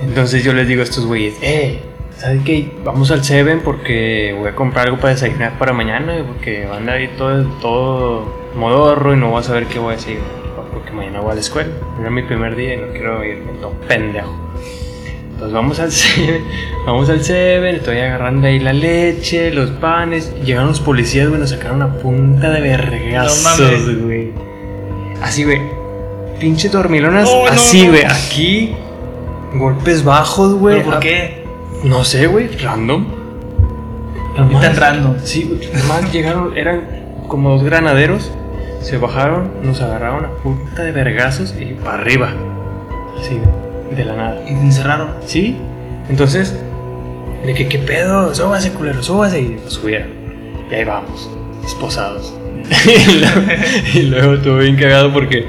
[0.03, 1.81] Entonces yo les digo a estos güeyes, eh,
[2.15, 2.71] ¿sabes qué?
[2.83, 6.99] Vamos al Seven porque voy a comprar algo para desayunar para mañana, porque van a
[6.99, 10.19] ir todo, todo modorro y no voy a saber qué voy a hacer,
[10.87, 11.69] porque mañana voy a la escuela.
[11.99, 14.33] Era mi primer día y no quiero irme todo pendejo.
[15.33, 16.41] Entonces vamos al Seven,
[16.85, 20.33] vamos al Seven, estoy agarrando ahí la leche, los panes.
[20.43, 24.03] Llegaron los policías, güey, nos sacaron una punta de vergazos, mames.
[24.03, 24.31] güey.
[25.21, 25.61] Así, güey.
[26.39, 27.91] Pinche dormilonas, No, no, así, no.
[27.91, 28.03] güey.
[28.05, 28.75] Aquí,
[29.55, 30.75] golpes bajos, güey.
[30.77, 31.43] ¿Pero por Ah, qué?
[31.83, 33.05] No sé, güey, random.
[34.49, 35.15] Ni tan random.
[35.23, 36.81] Sí, güey, nomás llegaron, eran
[37.27, 38.31] como dos granaderos.
[38.81, 42.33] Se bajaron, nos agarraron a punta de vergazos y para arriba.
[43.19, 43.39] Así,
[43.95, 44.41] de la nada.
[44.43, 45.09] Y te encerraron.
[45.25, 45.57] ¿Sí?
[46.09, 46.55] Entonces,
[47.45, 48.33] de que, ¿qué pedo?
[48.33, 49.41] Súbase, culero, súbase.
[49.41, 50.09] Y nos subieron.
[50.69, 51.29] Y ahí vamos,
[51.65, 52.33] esposados.
[52.85, 53.41] y, luego,
[53.93, 55.45] y luego estuvo bien cagado porque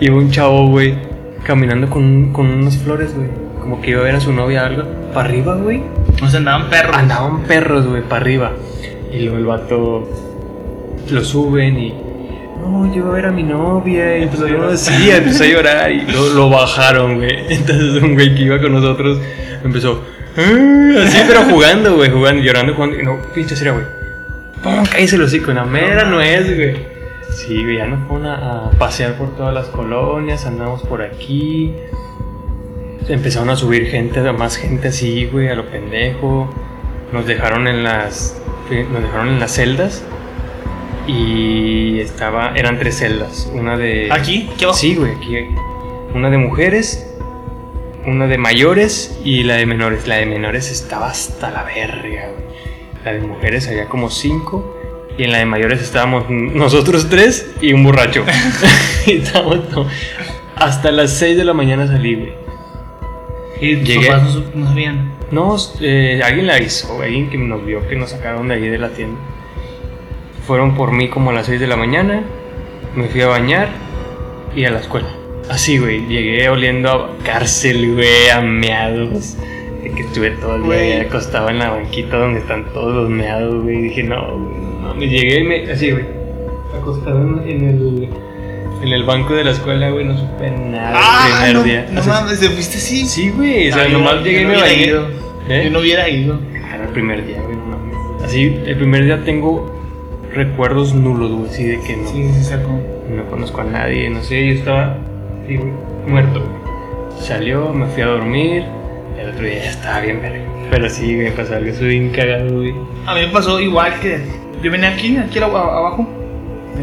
[0.00, 0.96] iba un chavo, güey,
[1.44, 3.28] caminando con, con unas flores, güey.
[3.60, 4.82] Como que iba a ver a su novia algo.
[5.14, 5.82] Para arriba, güey.
[6.22, 6.96] O sea, andaban perros.
[6.96, 8.52] Andaban perros, güey, para arriba.
[9.12, 10.08] Y luego el vato
[11.10, 11.94] lo suben y.
[12.62, 14.18] No, yo iba a ver a mi novia.
[14.18, 14.76] Y empezó a llorar.
[14.76, 17.46] Sí, empezó a llorar y lo, lo bajaron, güey.
[17.52, 19.18] Entonces un güey que iba con nosotros
[19.64, 20.02] empezó.
[20.36, 22.98] "Ah", Así, pero jugando, güey, jugando, llorando, jugando.
[22.98, 23.86] Y no, pinche serio, güey.
[24.62, 24.84] ¡Pum!
[24.90, 26.76] Cállese el hocico, la mera no es, güey.
[27.30, 31.72] Sí, güey, ya nos fueron a, a pasear por todas las colonias, andamos por aquí.
[33.08, 36.48] Empezaron a subir gente, más gente así, güey, a lo pendejo.
[37.12, 38.40] Nos dejaron en las.
[38.92, 40.04] Nos dejaron en las celdas.
[41.06, 42.52] Y estaba.
[42.54, 43.50] Eran tres celdas.
[43.52, 44.08] Una de.
[44.12, 44.48] ¿Aquí?
[44.52, 44.78] ¿Aquí abajo?
[44.78, 45.36] Sí, güey, aquí.
[46.14, 47.08] Una de mujeres.
[48.06, 50.06] Una de mayores y la de menores.
[50.06, 52.44] La de menores estaba hasta la verga, güey.
[53.04, 54.76] La de mujeres había como cinco.
[55.18, 58.24] Y en la de mayores estábamos nosotros tres y un borracho.
[59.06, 59.86] y estábamos no,
[60.56, 62.32] hasta las 6 de la mañana salí, güey.
[63.60, 65.12] Y Llegué- papás no, no sabían.
[65.30, 68.78] No, eh, alguien la hizo, alguien que nos vio que nos sacaron de ahí de
[68.78, 69.18] la tienda.
[70.46, 72.22] Fueron por mí como a las 6 de la mañana,
[72.96, 73.68] me fui a bañar
[74.56, 75.08] y a la escuela.
[75.48, 79.36] Así, güey, llegué oliendo a cárcel, güey, a meados.
[79.94, 83.82] Que estuve todo el día acostado en la banquita donde están todos los meados, güey.
[83.82, 85.10] Dije, no, no mames.
[85.10, 85.70] Llegué y me.
[85.70, 86.04] Así, güey,
[86.80, 88.08] acostado en, el.
[88.82, 91.86] En el banco de la escuela, güey, no supe nada el primer no, día.
[91.92, 93.04] no mames, ¿te fuiste así?
[93.06, 94.92] Sí, güey, o sea, Ah, nomás no- llegué y me bañé.
[95.48, 95.62] ¿Eh?
[95.64, 96.40] Yo no hubiera ido.
[96.52, 98.24] Claro, el primer día, güey, no mames.
[98.24, 99.81] Así, el primer día tengo
[100.34, 102.68] recuerdos nulos, güey, así de que no, Sí, sí, sacó.
[103.08, 104.96] no conozco a nadie, no sé, yo estaba
[106.06, 106.42] muerto.
[107.20, 108.64] Salió, me fui a dormir,
[109.20, 110.44] el otro día ya estaba bien verga.
[110.70, 112.74] Pero sí, me pasó algo, soy bien cagado, güey.
[113.06, 114.20] A mí me pasó igual que
[114.62, 116.08] yo venía aquí, aquí ab- abajo.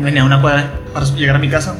[0.01, 1.75] Venía a una cuadra para llegar a mi casa.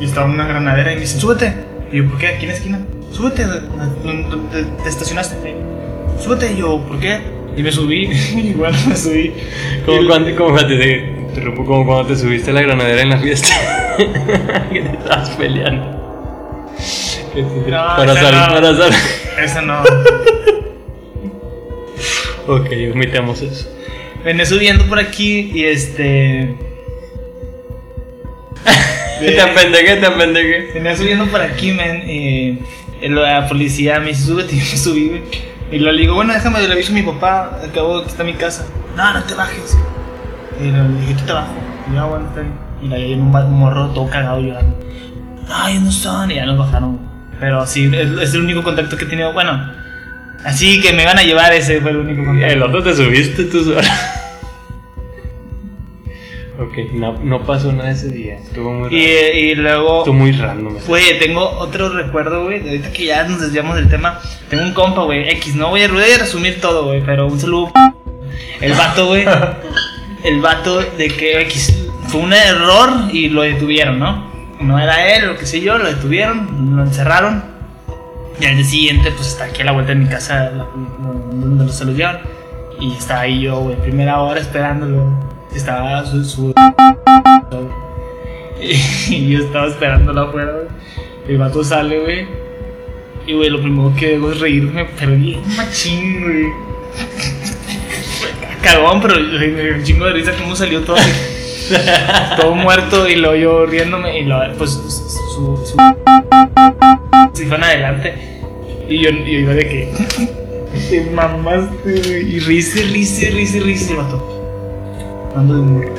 [0.00, 1.52] Y estaba una granadera y me dicen, súbete.
[1.90, 2.28] Y yo, ¿por qué?
[2.28, 2.78] Aquí en la esquina.
[3.10, 5.36] Súbete, te, te estacionaste.
[6.18, 6.52] Súbete.
[6.52, 7.18] Y yo, ¿por qué?
[7.56, 8.06] Y me subí.
[8.56, 9.32] bueno, me subí.
[9.84, 11.12] Como cuando, como cuando te,
[11.56, 13.48] como cuando te subiste a la granadera en la fiesta.
[14.72, 16.00] que te estabas peleando.
[17.34, 18.54] Te- No, para esa sal, no.
[18.54, 18.92] para sal.
[19.42, 19.82] Esa no.
[22.46, 23.68] Ok, omitamos eso.
[24.24, 26.56] Venía subiendo por aquí y este.
[29.20, 30.70] Te apendejé, te apendejé.
[30.74, 32.02] Venía subiendo por aquí, men.
[32.10, 32.58] Y
[33.08, 34.54] la policía me dice, súbete.
[34.54, 35.22] Y me subí.
[35.70, 37.58] Y le digo, bueno, déjame, le aviso a mi papá.
[37.64, 38.66] Acabo, aquí está mi casa.
[38.96, 39.78] No, no te bajes.
[40.60, 41.52] Y le dije, tú te bajo.
[41.90, 42.54] Y yo, "Ah, bueno, está bien.
[42.82, 44.76] Y la vi en un, morro todo cagado llorando.
[45.68, 46.30] Ellos no son.
[46.30, 46.98] Y ya nos bajaron.
[47.38, 49.32] Pero sí, es, el único contacto que he tenido.
[49.32, 49.72] Bueno,
[50.44, 52.52] así que me van a llevar, ese fue el único contacto.
[52.52, 53.80] El otro te subiste tú solo.
[56.60, 58.36] ok, no, no pasó nada ese día.
[58.36, 58.96] Estuvo muy raro.
[58.96, 59.98] Y, y luego.
[60.00, 60.76] Estuvo muy random.
[60.76, 60.86] ese.
[60.86, 62.60] Güey, tengo otro recuerdo, güey.
[62.60, 64.20] Ahorita que ya nos desviamos del tema.
[64.48, 65.28] Tengo un compa, güey.
[65.30, 67.02] X, no voy a, voy a resumir todo, güey.
[67.04, 67.72] Pero un saludo.
[68.60, 69.24] El vato, güey.
[70.24, 74.30] El vato de que X fue un error y lo detuvieron, ¿no?
[74.60, 77.42] No era él, lo que sé yo, lo detuvieron, lo encerraron.
[78.38, 81.72] Y al día siguiente, pues está aquí a la vuelta de mi casa, donde lo
[81.72, 82.20] se lo llevaron.
[82.78, 85.10] Y estaba ahí yo, güey, primera hora esperándolo.
[85.54, 86.24] Estaba su.
[86.24, 86.54] su
[88.60, 90.68] y yo estaba esperándolo afuera, güey.
[91.28, 92.26] El vato sale, güey.
[93.26, 96.44] Y, güey, lo primero que hago es reírme, pero bien machín, güey.
[98.62, 100.98] Cagón, pero un chingo de risa cómo salió todo.
[102.36, 105.64] todo muerto y lo yo riéndome y lo, pues su, su,
[107.32, 108.12] se fueron adelante
[108.88, 109.88] y yo, yo iba de que
[110.90, 114.39] te mamaste güey y risa risa risa risa el vato
[115.36, 115.84] ando de humor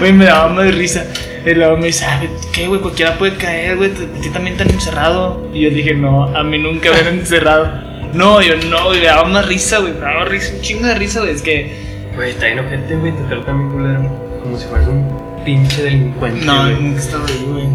[0.00, 1.04] güey me daba más de risa
[1.46, 2.22] y luego me dice, "Ah,
[2.54, 2.80] ¿qué, güey?
[2.80, 3.90] Cualquiera puede caer, güey.
[3.90, 5.46] A ti también te han encerrado.
[5.52, 7.68] Y yo dije, no, a mí nunca me han encerrado.
[8.14, 9.00] No, yo no, güey.
[9.00, 9.92] Me daba más risa, güey.
[9.92, 11.32] Me daba risa, un chingo de risa, güey.
[11.32, 11.70] Es que,
[12.16, 13.12] Güey, está bien ojete, güey.
[13.12, 14.40] Te trata bien culero.
[14.42, 15.06] Como si fueras un
[15.44, 16.46] pinche delincuente.
[16.46, 16.80] no, güey.
[16.80, 17.66] nunca estaba ahí, güey.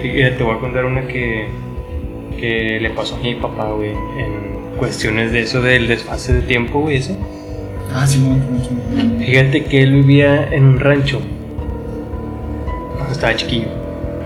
[0.00, 1.48] Fíjate, te voy a contar una que,
[2.38, 6.82] que le pasó a mi papá, güey, en cuestiones de eso del desfase de tiempo,
[6.82, 7.18] güey, eso.
[7.94, 9.18] Ah, sí, no, no, no.
[9.24, 11.20] Fíjate que él vivía en un rancho
[12.96, 13.68] cuando estaba chiquillo.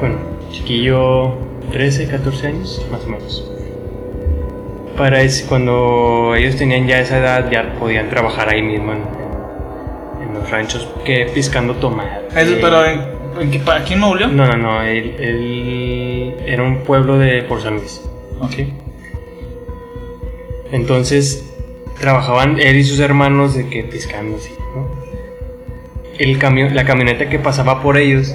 [0.00, 0.16] Bueno,
[0.50, 1.34] chiquillo,
[1.70, 3.48] 13, 14 años, más o menos.
[4.96, 9.02] Para ese, cuando ellos tenían ya esa edad, ya podían trabajar ahí mismo en,
[10.28, 12.26] en los ranchos, que piscando tomate.
[12.36, 13.00] Eso, pero ¿en,
[13.40, 14.36] en aquí en Nuevo León?
[14.36, 18.02] No, no, no, él, él era un pueblo de por San Luis.
[18.40, 18.54] Ok.
[20.72, 21.51] Entonces
[22.02, 24.90] trabajaban él y sus hermanos de que pescando así, ¿no?
[26.18, 28.34] El camión, la camioneta que pasaba por ellos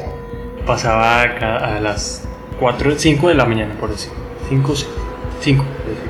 [0.65, 2.25] pasaba a, las
[2.59, 4.11] 4, 5 de la mañana, por decir.
[4.49, 4.73] 5,
[5.41, 6.09] 5, por decir.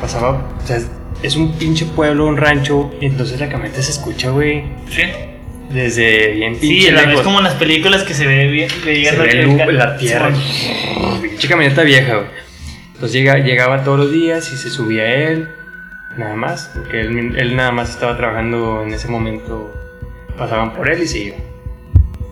[0.00, 0.86] Pasaba, o sea, es,
[1.24, 5.02] es un pinche pueblo, un rancho, y entonces la camioneta se escucha, güey, Sí.
[5.70, 7.22] desde bien pinche Sí, la lejos.
[7.22, 8.70] como en las películas que se ve bien.
[8.70, 10.30] Se llegando ve el- la tierra.
[10.34, 10.70] Sí,
[11.20, 12.26] Pinche camioneta vieja, güey.
[12.94, 15.48] Entonces llega, llegaba todos los días y se subía él,
[16.18, 19.72] nada más, porque él, él nada más estaba trabajando en ese momento.
[20.38, 21.36] Pasaban por él y se iba.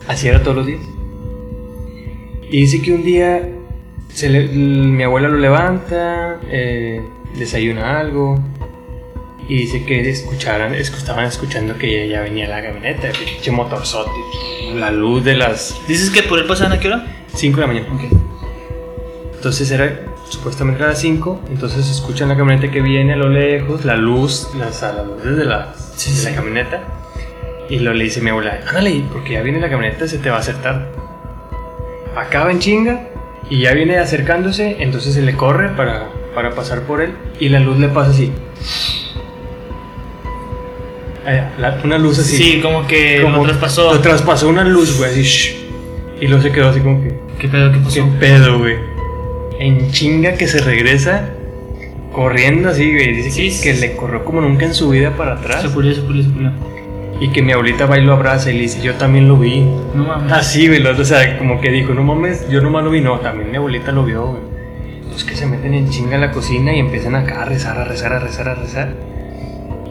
[0.09, 0.81] Así era todos los días.
[2.51, 3.49] Y dice que un día
[4.09, 7.01] se le- mi abuela lo levanta, eh,
[7.39, 8.39] desayuna algo.
[9.49, 14.11] Y dice que escucharan, escu- estaban escuchando que ya venía la camioneta, el pinche motorzote,
[14.75, 17.07] la luz de las ¿Dices que por él pasaban a qué hora?
[17.35, 17.89] 5 de la mañana.
[19.35, 20.01] Entonces era
[20.33, 24.49] supuestamente a las 5, entonces escuchan la camioneta que viene a lo lejos, la luz,
[24.59, 26.25] las, a las luces de la, Sí, de sí.
[26.31, 26.81] la camioneta.
[27.69, 30.37] Y lo le dice mi abuela, ándale, porque ya viene la camioneta, se te va
[30.37, 30.87] a hacer tarde.
[32.17, 33.09] Acaba en chinga
[33.51, 37.61] Y ya viene acercándose, entonces se le corre para, para pasar por él y la
[37.61, 38.33] luz le pasa así.
[41.59, 42.37] La- una luz así.
[42.37, 43.93] Sí, como que como- lo traspasó.
[43.95, 45.23] Lo traspasó una luz, güey, así.
[45.23, 45.55] shh.
[46.21, 47.15] Y luego se quedó así como que.
[47.39, 47.71] ¿Qué pedo?
[47.73, 48.09] ¿Qué ¿Qué pasó?
[48.19, 48.77] pedo, güey?
[49.65, 51.29] En chinga que se regresa
[52.13, 53.13] corriendo así, güey.
[53.15, 53.81] Dice Sí, que, sí, que sí.
[53.81, 55.63] le corrió como nunca en su vida para atrás.
[55.63, 56.51] Se culió, se culió, se culió.
[57.21, 59.61] Y que mi abuelita va y lo abraza y le dice, yo también lo vi.
[59.95, 60.33] No mames.
[60.33, 63.51] Así, güey, o sea, como que dijo, no mames, yo nomás lo vi, no, también
[63.53, 64.43] mi abuelita lo vio, güey.
[65.03, 67.85] Entonces que se meten en chinga a la cocina y empiezan acá a rezar, a
[67.85, 68.95] rezar, a rezar, a rezar.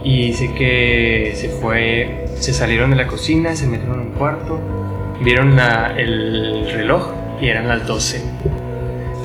[0.04, 4.60] Y dice que se fue, se salieron de la cocina, se metieron en un cuarto,
[5.24, 8.22] vieron la- el reloj y eran las 12.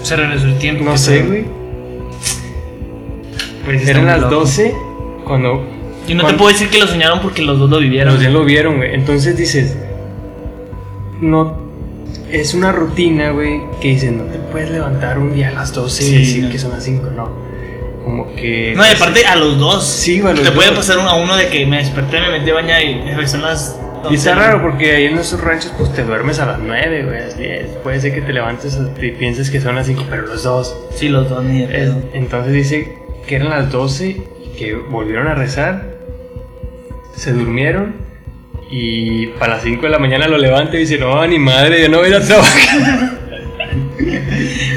[0.07, 0.85] Se regresó el tiempo.
[0.85, 1.45] No ¿qué sé, güey.
[3.65, 4.35] Pues Eran las loco.
[4.37, 4.75] 12
[5.25, 5.65] cuando...
[6.07, 8.15] Y no te puedo decir que lo soñaron porque los dos lo vivieron.
[8.15, 8.95] Los ya lo vieron, güey.
[8.95, 9.77] Entonces dices,
[11.21, 11.57] no,
[12.31, 16.03] es una rutina, güey, que dices, no te puedes levantar un día a las 12
[16.05, 16.51] Sí, y decir no.
[16.51, 17.29] que son las 5, no.
[18.05, 18.73] Como que...
[18.77, 19.85] No, y aparte a los dos.
[19.85, 20.77] Sí, güey, Te puede dos.
[20.79, 23.77] pasar uno- a uno de que me desperté, me metí a bañar y son las.
[24.11, 24.35] Y está 11.
[24.35, 27.39] raro porque ahí en nuestros ranchos pues te duermes a las 9, güey, a las
[27.39, 27.67] 10.
[27.83, 30.77] Puede ser que te levantes y pienses que son las 5, pero los dos.
[30.95, 31.95] Sí, los dos, ni de Es-.
[32.13, 35.85] Entonces dice que eran las 12 y que volvieron a rezar,
[37.15, 37.97] se durmieron
[38.71, 41.89] y para las 5 de la mañana lo levanta y dice, no, ni madre, yo
[41.89, 43.17] no voy a ir a trabajar.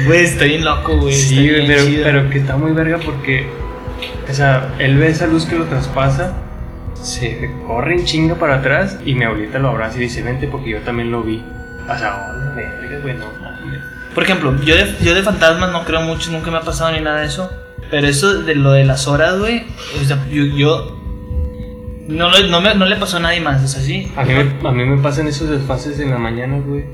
[0.06, 1.14] Güey, está bien loco, güey.
[1.14, 3.46] Sí, güey, pero, pero que está muy verga porque,
[4.28, 6.34] o sea, él ve esa luz que lo traspasa,
[7.02, 10.70] se corre en chinga para atrás y mi abuelita lo abraza y dice, vente porque
[10.70, 11.42] yo también lo vi.
[11.84, 13.80] O sea, oh, verga, güey, no mames.
[14.14, 17.00] Por ejemplo, yo de, yo de fantasmas no creo mucho, nunca me ha pasado ni
[17.00, 17.50] nada de eso.
[17.90, 19.64] Pero eso de lo de las horas, güey,
[20.00, 21.00] o sea, yo, yo
[22.06, 24.10] no, no, me, no le pasó a nadie más, o sea, sí.
[24.16, 26.84] A mí, me, a mí me pasan esos desfases en la mañana, güey.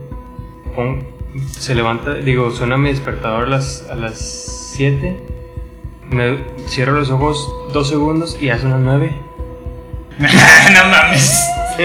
[1.58, 4.18] Se levanta, digo, suena mi despertador a las, a las
[4.76, 5.16] 7.
[6.10, 6.38] Me
[6.68, 9.25] cierro los ojos dos segundos y hace unas 9.
[10.18, 11.42] no mames.
[11.76, 11.82] Sí,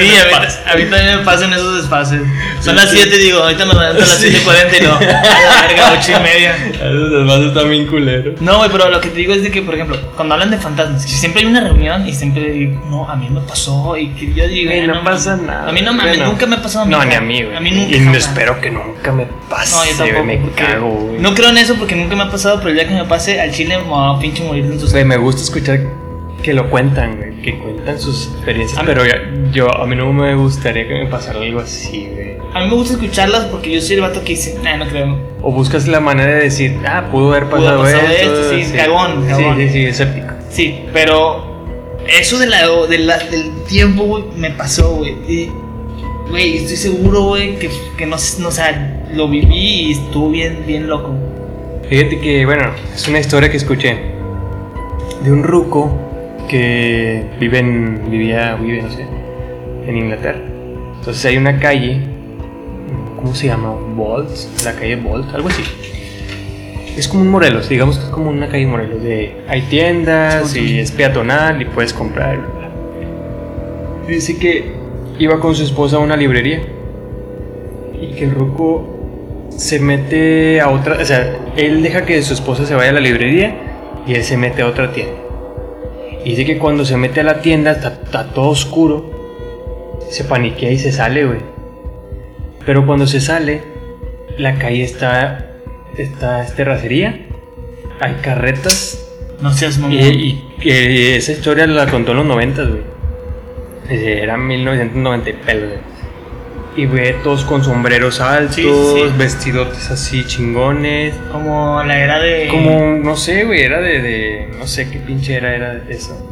[0.00, 2.20] a mí, a mí también me pasan esos desfases.
[2.60, 4.28] Son las 7, digo, ahorita me levanto a las Sí.
[4.28, 4.94] 7.40 y no.
[4.96, 6.56] A la verga, 8 y media.
[6.72, 8.40] Esos desfases están bien culeros.
[8.40, 10.58] No, güey, pero lo que te digo es de que, por ejemplo, cuando hablan de
[10.58, 14.32] fantasmas, siempre hay una reunión y siempre digo, no, a mí me pasó y que
[14.32, 15.10] yo digo, Güey, "Eh, no mames".
[15.14, 15.68] pasa nada.
[15.68, 16.30] A mí no mames, Bueno.
[16.32, 16.92] nunca me ha pasado a mí.
[16.92, 17.56] No, ni a mí, güey.
[17.56, 17.96] A mí nunca.
[17.96, 18.16] Y jamás.
[18.18, 19.74] espero que nunca me pase.
[19.74, 20.24] No, yo tampoco.
[20.24, 21.18] Me cago, güey.
[21.18, 23.40] No creo en eso porque nunca me ha pasado, pero el día que me pase
[23.40, 24.92] al chile me va a pinche morir de entusiasmo.
[24.92, 25.80] Güey, me gusta escuchar
[26.42, 27.40] que lo cuentan.
[27.42, 28.78] Que cuentan sus experiencias.
[28.80, 29.02] A Pero
[29.52, 32.32] yo, a mí no me gustaría que me pasara algo así, güey.
[32.54, 35.18] A mí me gusta escucharlas porque yo soy el vato que dice, nah, no creo.
[35.40, 38.52] O buscas la manera de decir, ah, pudo haber Pudo pasado, haber pasado esto.
[38.54, 39.56] esto, sí, cagón, cagón.
[39.56, 40.26] Sí, sí, sí, escéptico.
[40.50, 41.44] Sí, pero
[42.06, 45.50] eso de la, de la- del tiempo, güey, me pasó, güey.
[46.28, 50.62] Güey, estoy seguro, güey, que, que no, no, o sea, lo viví y estuvo bien,
[50.66, 51.14] bien loco.
[51.88, 53.96] Fíjate que, bueno, es una historia que escuché
[55.24, 55.90] de un ruco
[56.48, 59.06] que vive en, vivía, vive, no sé,
[59.86, 60.40] en Inglaterra.
[60.98, 62.00] Entonces hay una calle,
[63.16, 63.74] ¿cómo se llama?
[63.96, 64.30] Bolt,
[64.64, 65.62] la calle Bolt, algo así.
[66.96, 69.02] Es como un Morelos, digamos que es como una calle Morelos.
[69.02, 72.38] De, hay tiendas y es peatonal y puedes comprar.
[74.06, 74.72] Dice que
[75.18, 76.60] iba con su esposa a una librería
[78.00, 82.66] y que el ruco se mete a otra, o sea, él deja que su esposa
[82.66, 83.54] se vaya a la librería
[84.06, 85.21] y él se mete a otra tienda.
[86.24, 90.70] Y dice que cuando se mete a la tienda está, está todo oscuro, se paniquea
[90.70, 91.40] y se sale, güey.
[92.64, 93.62] Pero cuando se sale,
[94.38, 95.52] la calle está,
[95.96, 97.26] está es terracería,
[98.00, 99.04] hay carretas
[99.40, 99.96] No seas mamón.
[99.98, 102.82] y, y que esa historia la contó en los 90, güey.
[103.90, 105.91] Eh, Era 1990 y pelos, güey.
[106.74, 109.12] Y ve todos con sombreros altos, Sí, sí.
[109.18, 111.14] vestidotes así chingones.
[111.30, 112.48] Como la era de.
[112.48, 116.28] Como, no sé, güey, era de, de- No sé qué pinche era, era de eso.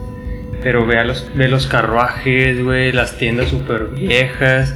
[0.63, 4.75] Pero ve, a los, ve los carruajes, güey, las tiendas súper viejas.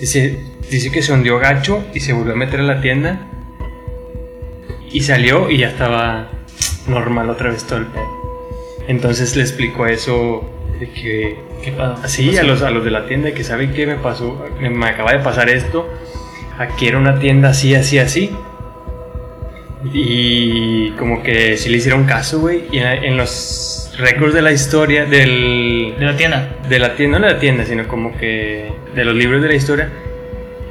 [0.00, 0.38] Dice,
[0.70, 3.28] dice que se hundió gacho y se volvió a meter a la tienda.
[4.92, 6.28] Y salió y ya estaba
[6.86, 8.06] normal otra vez todo el pedo.
[8.88, 10.48] Entonces le explicó eso
[10.82, 11.70] de que ¿Qué
[12.38, 15.12] a los, a los de la tienda que saben que me pasó, me, me acaba
[15.12, 15.88] de pasar esto.
[16.58, 18.30] Aquí era una tienda así, así, así.
[19.92, 22.64] Y como que sí le hicieron caso, güey.
[22.70, 26.56] Y en, en los récords de la historia del, De la tienda.
[26.68, 29.54] de la tienda, no de la tienda, sino como que de los libros de la
[29.54, 29.90] historia,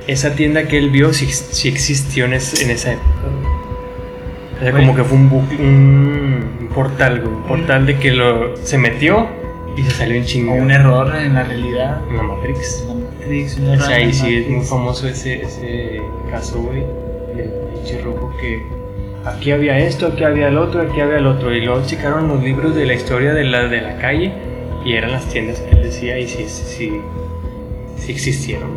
[0.07, 3.07] esa tienda que él vio sí, sí existió en, ese- en esa época.
[4.57, 5.23] O sea, como que fue un,
[5.59, 9.27] un, un portal, güey, un portal de que lo, se metió
[9.77, 10.53] Y se salió un O chingo.
[10.53, 12.01] un error en la realidad.
[12.09, 12.85] En la Matrix.
[12.87, 16.61] La Matrix, un O error sea, en ahí sí es muy famoso ese, ese caso,
[16.61, 16.83] güey.
[17.35, 18.61] Del pinche rojo que
[19.25, 21.55] aquí había esto, aquí había el otro, aquí había el otro.
[21.55, 24.33] Y luego checaron los libros de la historia de la, de la calle
[24.83, 26.91] y eran las tiendas que él decía y sí, sí, sí,
[27.97, 28.69] sí existieron.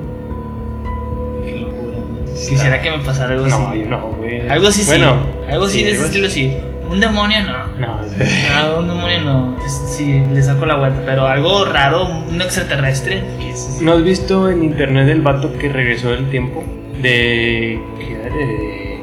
[1.44, 1.96] Qué locura.
[2.34, 3.78] Quisiera que me pasara algo No, así.
[3.88, 4.48] no, güey.
[4.48, 5.52] Algo así bueno, sí.
[5.52, 6.52] Algo así de ese estilo sí.
[6.94, 7.66] Un demonio no.
[7.80, 9.56] No, No, un demonio no.
[9.66, 11.02] Sí, le saco la vuelta.
[11.04, 13.20] Pero algo raro, un extraterrestre.
[13.40, 13.80] ¿qué es?
[13.82, 16.62] ¿No has visto en internet el vato que regresó del tiempo?
[17.02, 17.80] De.
[17.98, 18.36] ¿Qué era?
[18.36, 19.00] De.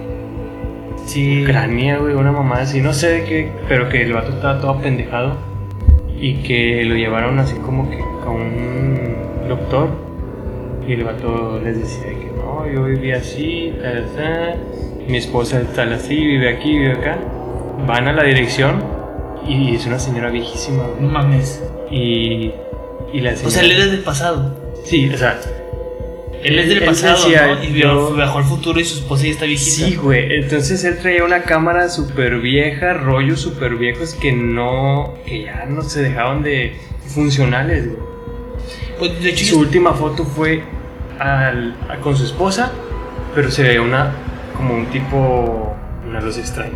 [1.06, 1.44] Sí.
[1.44, 4.80] Ucrania, güey, una mamada así, no sé de qué, pero que el vato estaba todo
[4.80, 5.36] pendejado
[6.18, 9.16] y que lo llevaron así como que a un
[9.50, 9.90] doctor
[10.88, 14.58] y el vato les decía que no, yo viví así, tal, tal,
[15.10, 17.18] mi esposa tal así, vive aquí, vive acá.
[17.88, 18.84] Van a la dirección
[19.48, 21.64] y es una señora viejísima, No mames.
[21.90, 22.52] Y,
[23.14, 23.48] y la señora...
[23.48, 24.56] O sea, él es del pasado.
[24.86, 25.40] Sí, o sea,
[26.44, 27.64] Él es del Él pasado, decía, ¿no?
[27.64, 29.88] Y vio, viajó al futuro y su esposa ya está viejita.
[29.88, 30.36] Sí, güey.
[30.36, 35.16] Entonces él traía una cámara súper vieja, rollos súper viejos que no.
[35.26, 36.76] que ya no se dejaban de
[37.08, 38.00] funcionales, güey.
[39.00, 40.64] Pues de hecho, Su última foto fue
[41.20, 42.72] al- a- con su esposa,
[43.36, 44.12] pero se ve una.
[44.56, 45.76] como un tipo.
[46.08, 46.74] una luz extraña.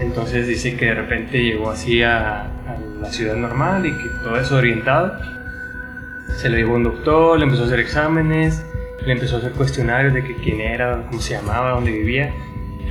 [0.00, 4.36] Entonces dice que de repente llegó así a, a la ciudad normal y que todo
[4.36, 5.12] desorientado.
[6.36, 8.64] Se lo llevó un doctor, le empezó a hacer exámenes,
[9.04, 12.32] le empezó a hacer cuestionarios de que quién era, cómo se llamaba, dónde vivía.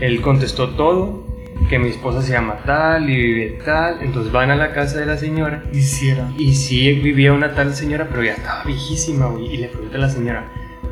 [0.02, 1.26] Él contestó todo,
[1.70, 4.00] que mi esposa se llama tal y vive tal.
[4.02, 6.28] Entonces van a la casa de la señora hiciera.
[6.38, 9.54] y sí vivía una tal señora, pero ya estaba viejísima, güey.
[9.54, 10.46] Y le pregunta a la señora,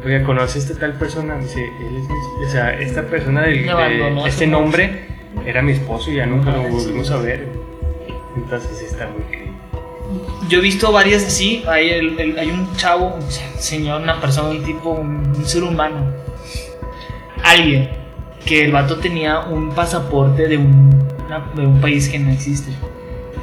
[0.05, 1.37] oiga, ¿conoce a esta tal persona?
[1.39, 5.14] Dice, él es mi- o sea, esta persona del, de este nombre
[5.45, 6.69] era mi esposo y ya nunca lo sí.
[6.69, 7.47] volvimos a ver.
[8.35, 9.51] Entonces está muy creíble.
[10.49, 11.63] Yo he visto varias así.
[11.67, 15.45] Hay, el- el- hay un chavo, un se- señor, una persona, un tipo, un, un
[15.45, 16.11] ser humano.
[17.43, 17.89] Alguien
[18.45, 22.71] que el vato tenía un pasaporte de un, una- de un país que no existe.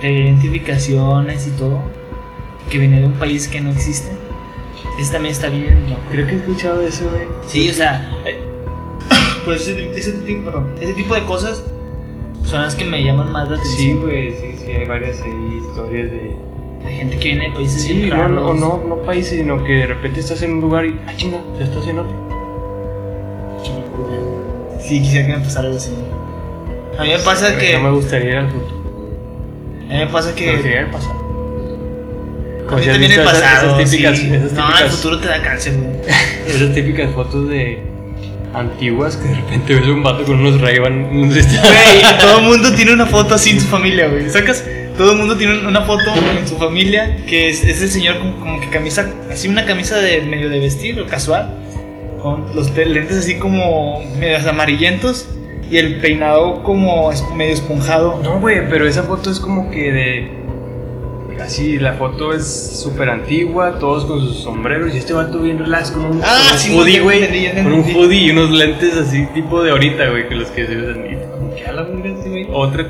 [0.00, 1.81] De identificaciones y todo.
[2.70, 4.11] Que viene de un país que no existe.
[5.00, 5.85] Ese también está bien.
[5.90, 6.02] loco.
[6.11, 7.22] Creo que he escuchado eso, güey.
[7.46, 8.40] Sí, o sea, eh,
[9.44, 11.64] pues ese, ese tipo, perdón, ese tipo de cosas
[12.44, 14.00] son las que me llaman más la Sí, atención.
[14.02, 16.37] güey, sí, sí, hay varias ahí historias de...
[16.85, 18.59] de gente que viene de países Sí, no, raros.
[18.59, 21.38] no, no, no países, sino que de repente estás en un lugar y, ah, chinga,
[21.59, 22.22] ya estás en otro.
[24.81, 25.92] Sí, quisiera que me pasara algo así.
[26.98, 27.72] A mí me pasa que.
[27.74, 28.83] No me gustaría ir al futuro.
[29.88, 30.52] A mí me pasa Me que.
[30.52, 31.14] gustaría ir al pasado.
[31.14, 33.78] A Como mí si has también esas- pasado.
[33.81, 34.35] esas típicas, sí.
[34.35, 35.92] esas No, el futuro te da cáncer, güey.
[36.46, 37.83] Esas típicas fotos de
[38.55, 42.93] antiguas que de repente ves un vato con unos ray Güey, todo el mundo tiene
[42.93, 44.29] una foto así en su familia, güey.
[44.29, 44.65] ¿Sacas?
[44.97, 46.05] Todo el mundo tiene una foto
[46.38, 49.97] en su familia que es, es el señor como, como que camisa, así una camisa
[49.97, 51.55] de medio de vestir o casual,
[52.21, 55.27] con los te- lentes así como medios amarillentos
[55.71, 58.21] y el peinado como es- medio esponjado.
[58.23, 60.41] No, güey, pero esa foto es como que de.
[61.40, 65.90] Así, la foto es súper antigua, todos con sus sombreros y este vato bien relax
[65.90, 67.62] con un, Ah, con un sí, hoodie, ya güey.
[67.62, 70.77] Con un hoodie y unos lentes así, tipo de ahorita, güey, que los que se
[70.77, 71.05] usan.
[71.07, 72.47] Y como que a la sí, güey.
[72.53, 72.87] Otra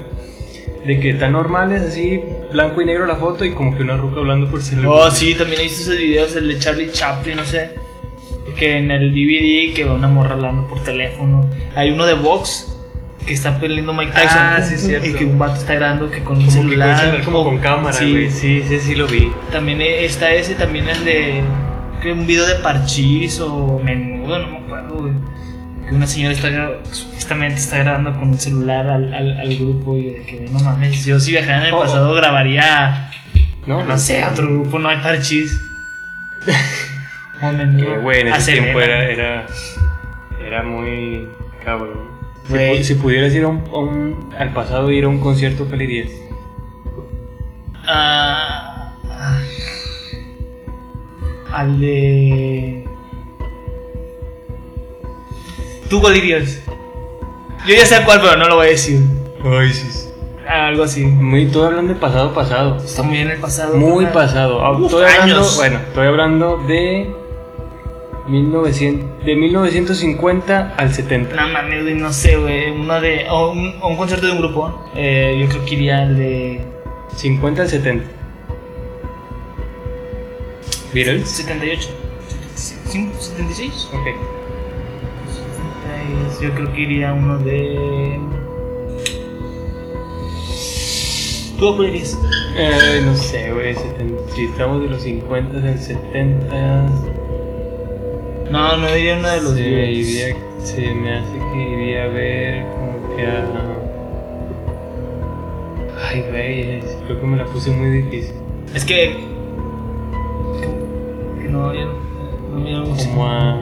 [0.84, 4.20] de que tan normales, así, blanco y negro la foto y como que una ruca
[4.20, 4.90] hablando por celular.
[4.92, 7.70] Oh, sí, también visto esos videos, el de Charlie Chaplin, no sé.
[8.56, 11.48] Que en el DVD que va una morra hablando por teléfono.
[11.76, 12.76] Hay uno de Vox
[13.26, 14.38] que está peleando Mike Tyson.
[14.38, 15.06] Ah, sí, cierto.
[15.06, 17.20] Y que un vato está grabando que con un que celular.
[17.24, 18.10] como con cámara, Sí.
[18.10, 18.30] güey.
[18.30, 19.30] Sí, sí, sí lo vi.
[19.50, 21.42] También está ese, también el de.
[22.02, 25.12] Que un video de Parchís o Menudo, no me acuerdo, güey.
[25.88, 26.48] Que una señora está
[26.90, 31.04] supuestamente está grabando con un celular al, al, al grupo y de que no mames.
[31.04, 31.82] Yo si viajara en el Oh, oh.
[31.82, 33.08] pasado grabaría.
[33.66, 33.84] ¿No?
[33.84, 35.60] No sé, otro grupo, no hay Parchís.
[37.42, 37.94] O Menudo.
[37.94, 38.62] Eh, Güey, en ese Acelera.
[38.62, 39.46] tiempo era, era,
[40.46, 41.26] era muy
[41.64, 42.11] cabrón.
[42.82, 46.10] Si, pudieras ir a un, a un- al pasado ir a un concierto, ¿cuál irías?
[47.86, 49.40] Ah, ah,
[51.52, 52.84] al de.
[55.88, 56.60] ¿Tú cuál dirías?
[57.66, 59.00] Yo ya sé cuál, pero no lo voy a decir.
[59.72, 60.08] Sí.
[60.48, 61.02] Algo así.
[61.04, 62.76] Muy, todo hablando de pasado, pasado.
[62.76, 63.76] Está muy bien el pasado.
[63.76, 64.12] Muy ¿verdad?
[64.20, 64.64] pasado.
[64.64, 65.56] Ah, Uf, estoy hablando, años.
[65.56, 67.10] bueno, estoy hablando de
[68.28, 71.34] 1900, de 1950 al 70.
[71.34, 72.70] No mames, güey, no sé, güey.
[72.70, 73.26] Uno de.
[73.28, 74.90] O un, o un concierto de un grupo.
[74.94, 76.60] Eh, yo creo que iría al de.
[77.16, 78.04] 50 al 70.
[80.94, 81.28] Beatles.
[81.28, 81.88] 78.
[82.56, 83.12] ¿75?
[83.12, 83.86] ¿76?
[83.92, 84.06] Ok.
[86.40, 88.18] Yo creo que iría uno de.
[91.58, 91.94] ¿Tú cuál?
[91.94, 93.76] Eh, no sé, güey.
[94.34, 97.11] Si estamos de los 50, del 70.
[98.52, 100.08] No, no diría uno de los se, viejos.
[100.10, 103.44] iría, se me hace que iría a ver como que a.
[106.10, 108.34] Ay, güey, creo que me la puse muy difícil.
[108.74, 109.16] Es que.
[111.48, 111.86] No, yo
[112.54, 112.96] no, no.
[112.96, 113.58] Como a.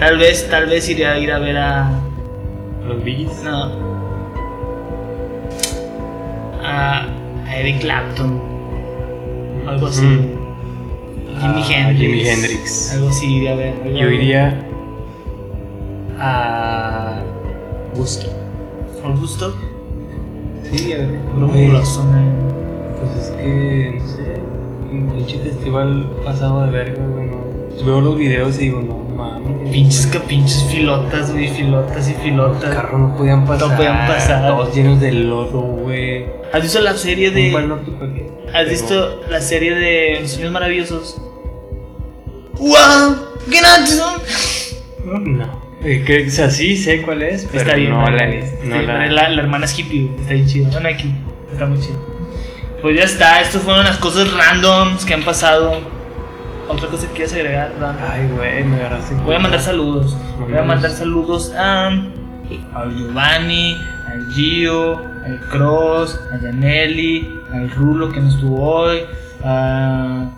[0.00, 1.86] Tal vez, tal vez iría a ir a ver a.
[1.86, 1.92] a
[2.88, 3.40] los Beatles.
[3.44, 3.70] No.
[6.64, 7.06] A,
[7.46, 8.40] a Eric Clapton.
[9.68, 10.04] Algo así.
[10.04, 10.41] Mm.
[11.42, 12.00] Jimi A Hendrix.
[12.00, 12.92] Jimi Hendrix.
[12.94, 13.74] Algo así iría a ver.
[13.84, 14.66] algo- Yo iría
[16.18, 17.22] a.
[17.94, 18.26] Gusto.
[19.02, 19.54] ¿Por gusto?
[20.72, 21.18] Sí, a ver.
[23.00, 24.40] Pues es que, no sé,
[24.92, 27.42] un pinche festival pasado de verga, güey, no.
[27.84, 29.70] Veo los videos y digo, no mames.
[29.70, 32.74] Pinches que pinches filotas, güey, filotas y Los filotas.
[32.74, 33.68] carros no podían pasar.
[33.70, 34.46] No podían pasar.
[34.48, 36.26] Todos llenos de lodo, güey.
[36.52, 37.52] ¿Has visto la serie de.
[38.54, 41.20] ¿Has visto la serie de Los Sueños Maravillosos?
[42.62, 43.16] ¡Wow!
[43.50, 45.20] ¿Qué no?
[45.20, 45.62] No.
[45.82, 48.76] Eh, que, o sea, sí sé cuál es, pero Está bien, no la Sí, no
[48.76, 50.70] pero la, la, la hermana es hippie, está bien chido.
[50.70, 51.12] Bueno, aquí,
[51.50, 51.98] está muy chido.
[52.80, 55.80] Pues ya está, estas fueron las cosas randoms que han pasado.
[56.68, 57.98] Otra cosa que quieras agregar, Dan?
[58.08, 59.16] Ay, güey, me agarraste.
[59.24, 60.16] Voy a mandar saludos.
[60.38, 68.12] Voy a mandar saludos a, al Giovanni, al Gio, al Cross, a Yaneli, al Rulo
[68.12, 69.00] que no estuvo hoy,
[69.42, 70.30] a.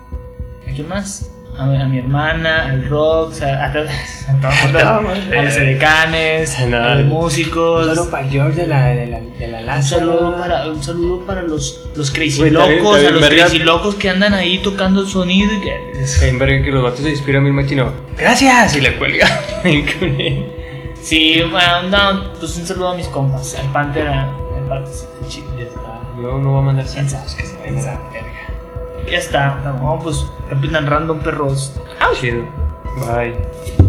[0.67, 1.34] ¿A quién más?
[1.57, 6.77] A, a mi hermana, al Rox, a, a, a, A todos, a los edecanes, No.
[6.83, 7.87] a los músicos.
[7.87, 11.25] Un saludo para George de la, de la, de la Un saludo para, un saludo
[11.25, 13.43] para los, los crazy locos, a los verga.
[13.45, 16.27] crazy locos que andan ahí tocando el sonido y que.
[16.27, 17.91] En verga que los vatos se inspiran bien machino.
[18.17, 18.75] Gracias.
[18.75, 19.27] Y le cuelga.
[21.01, 24.33] Sí, bueno, no, pues un saludo a mis compas, al Panther, al
[25.29, 25.45] chido.
[26.19, 27.31] Yo no voy a mandar ¿Quién saludos.
[27.33, 27.59] sabe?
[27.63, 27.97] ¿Quién sabe?
[29.09, 31.73] Ya está, no, pues Capitán Random Perros.
[32.19, 32.43] Chido.
[33.07, 33.84] Bye.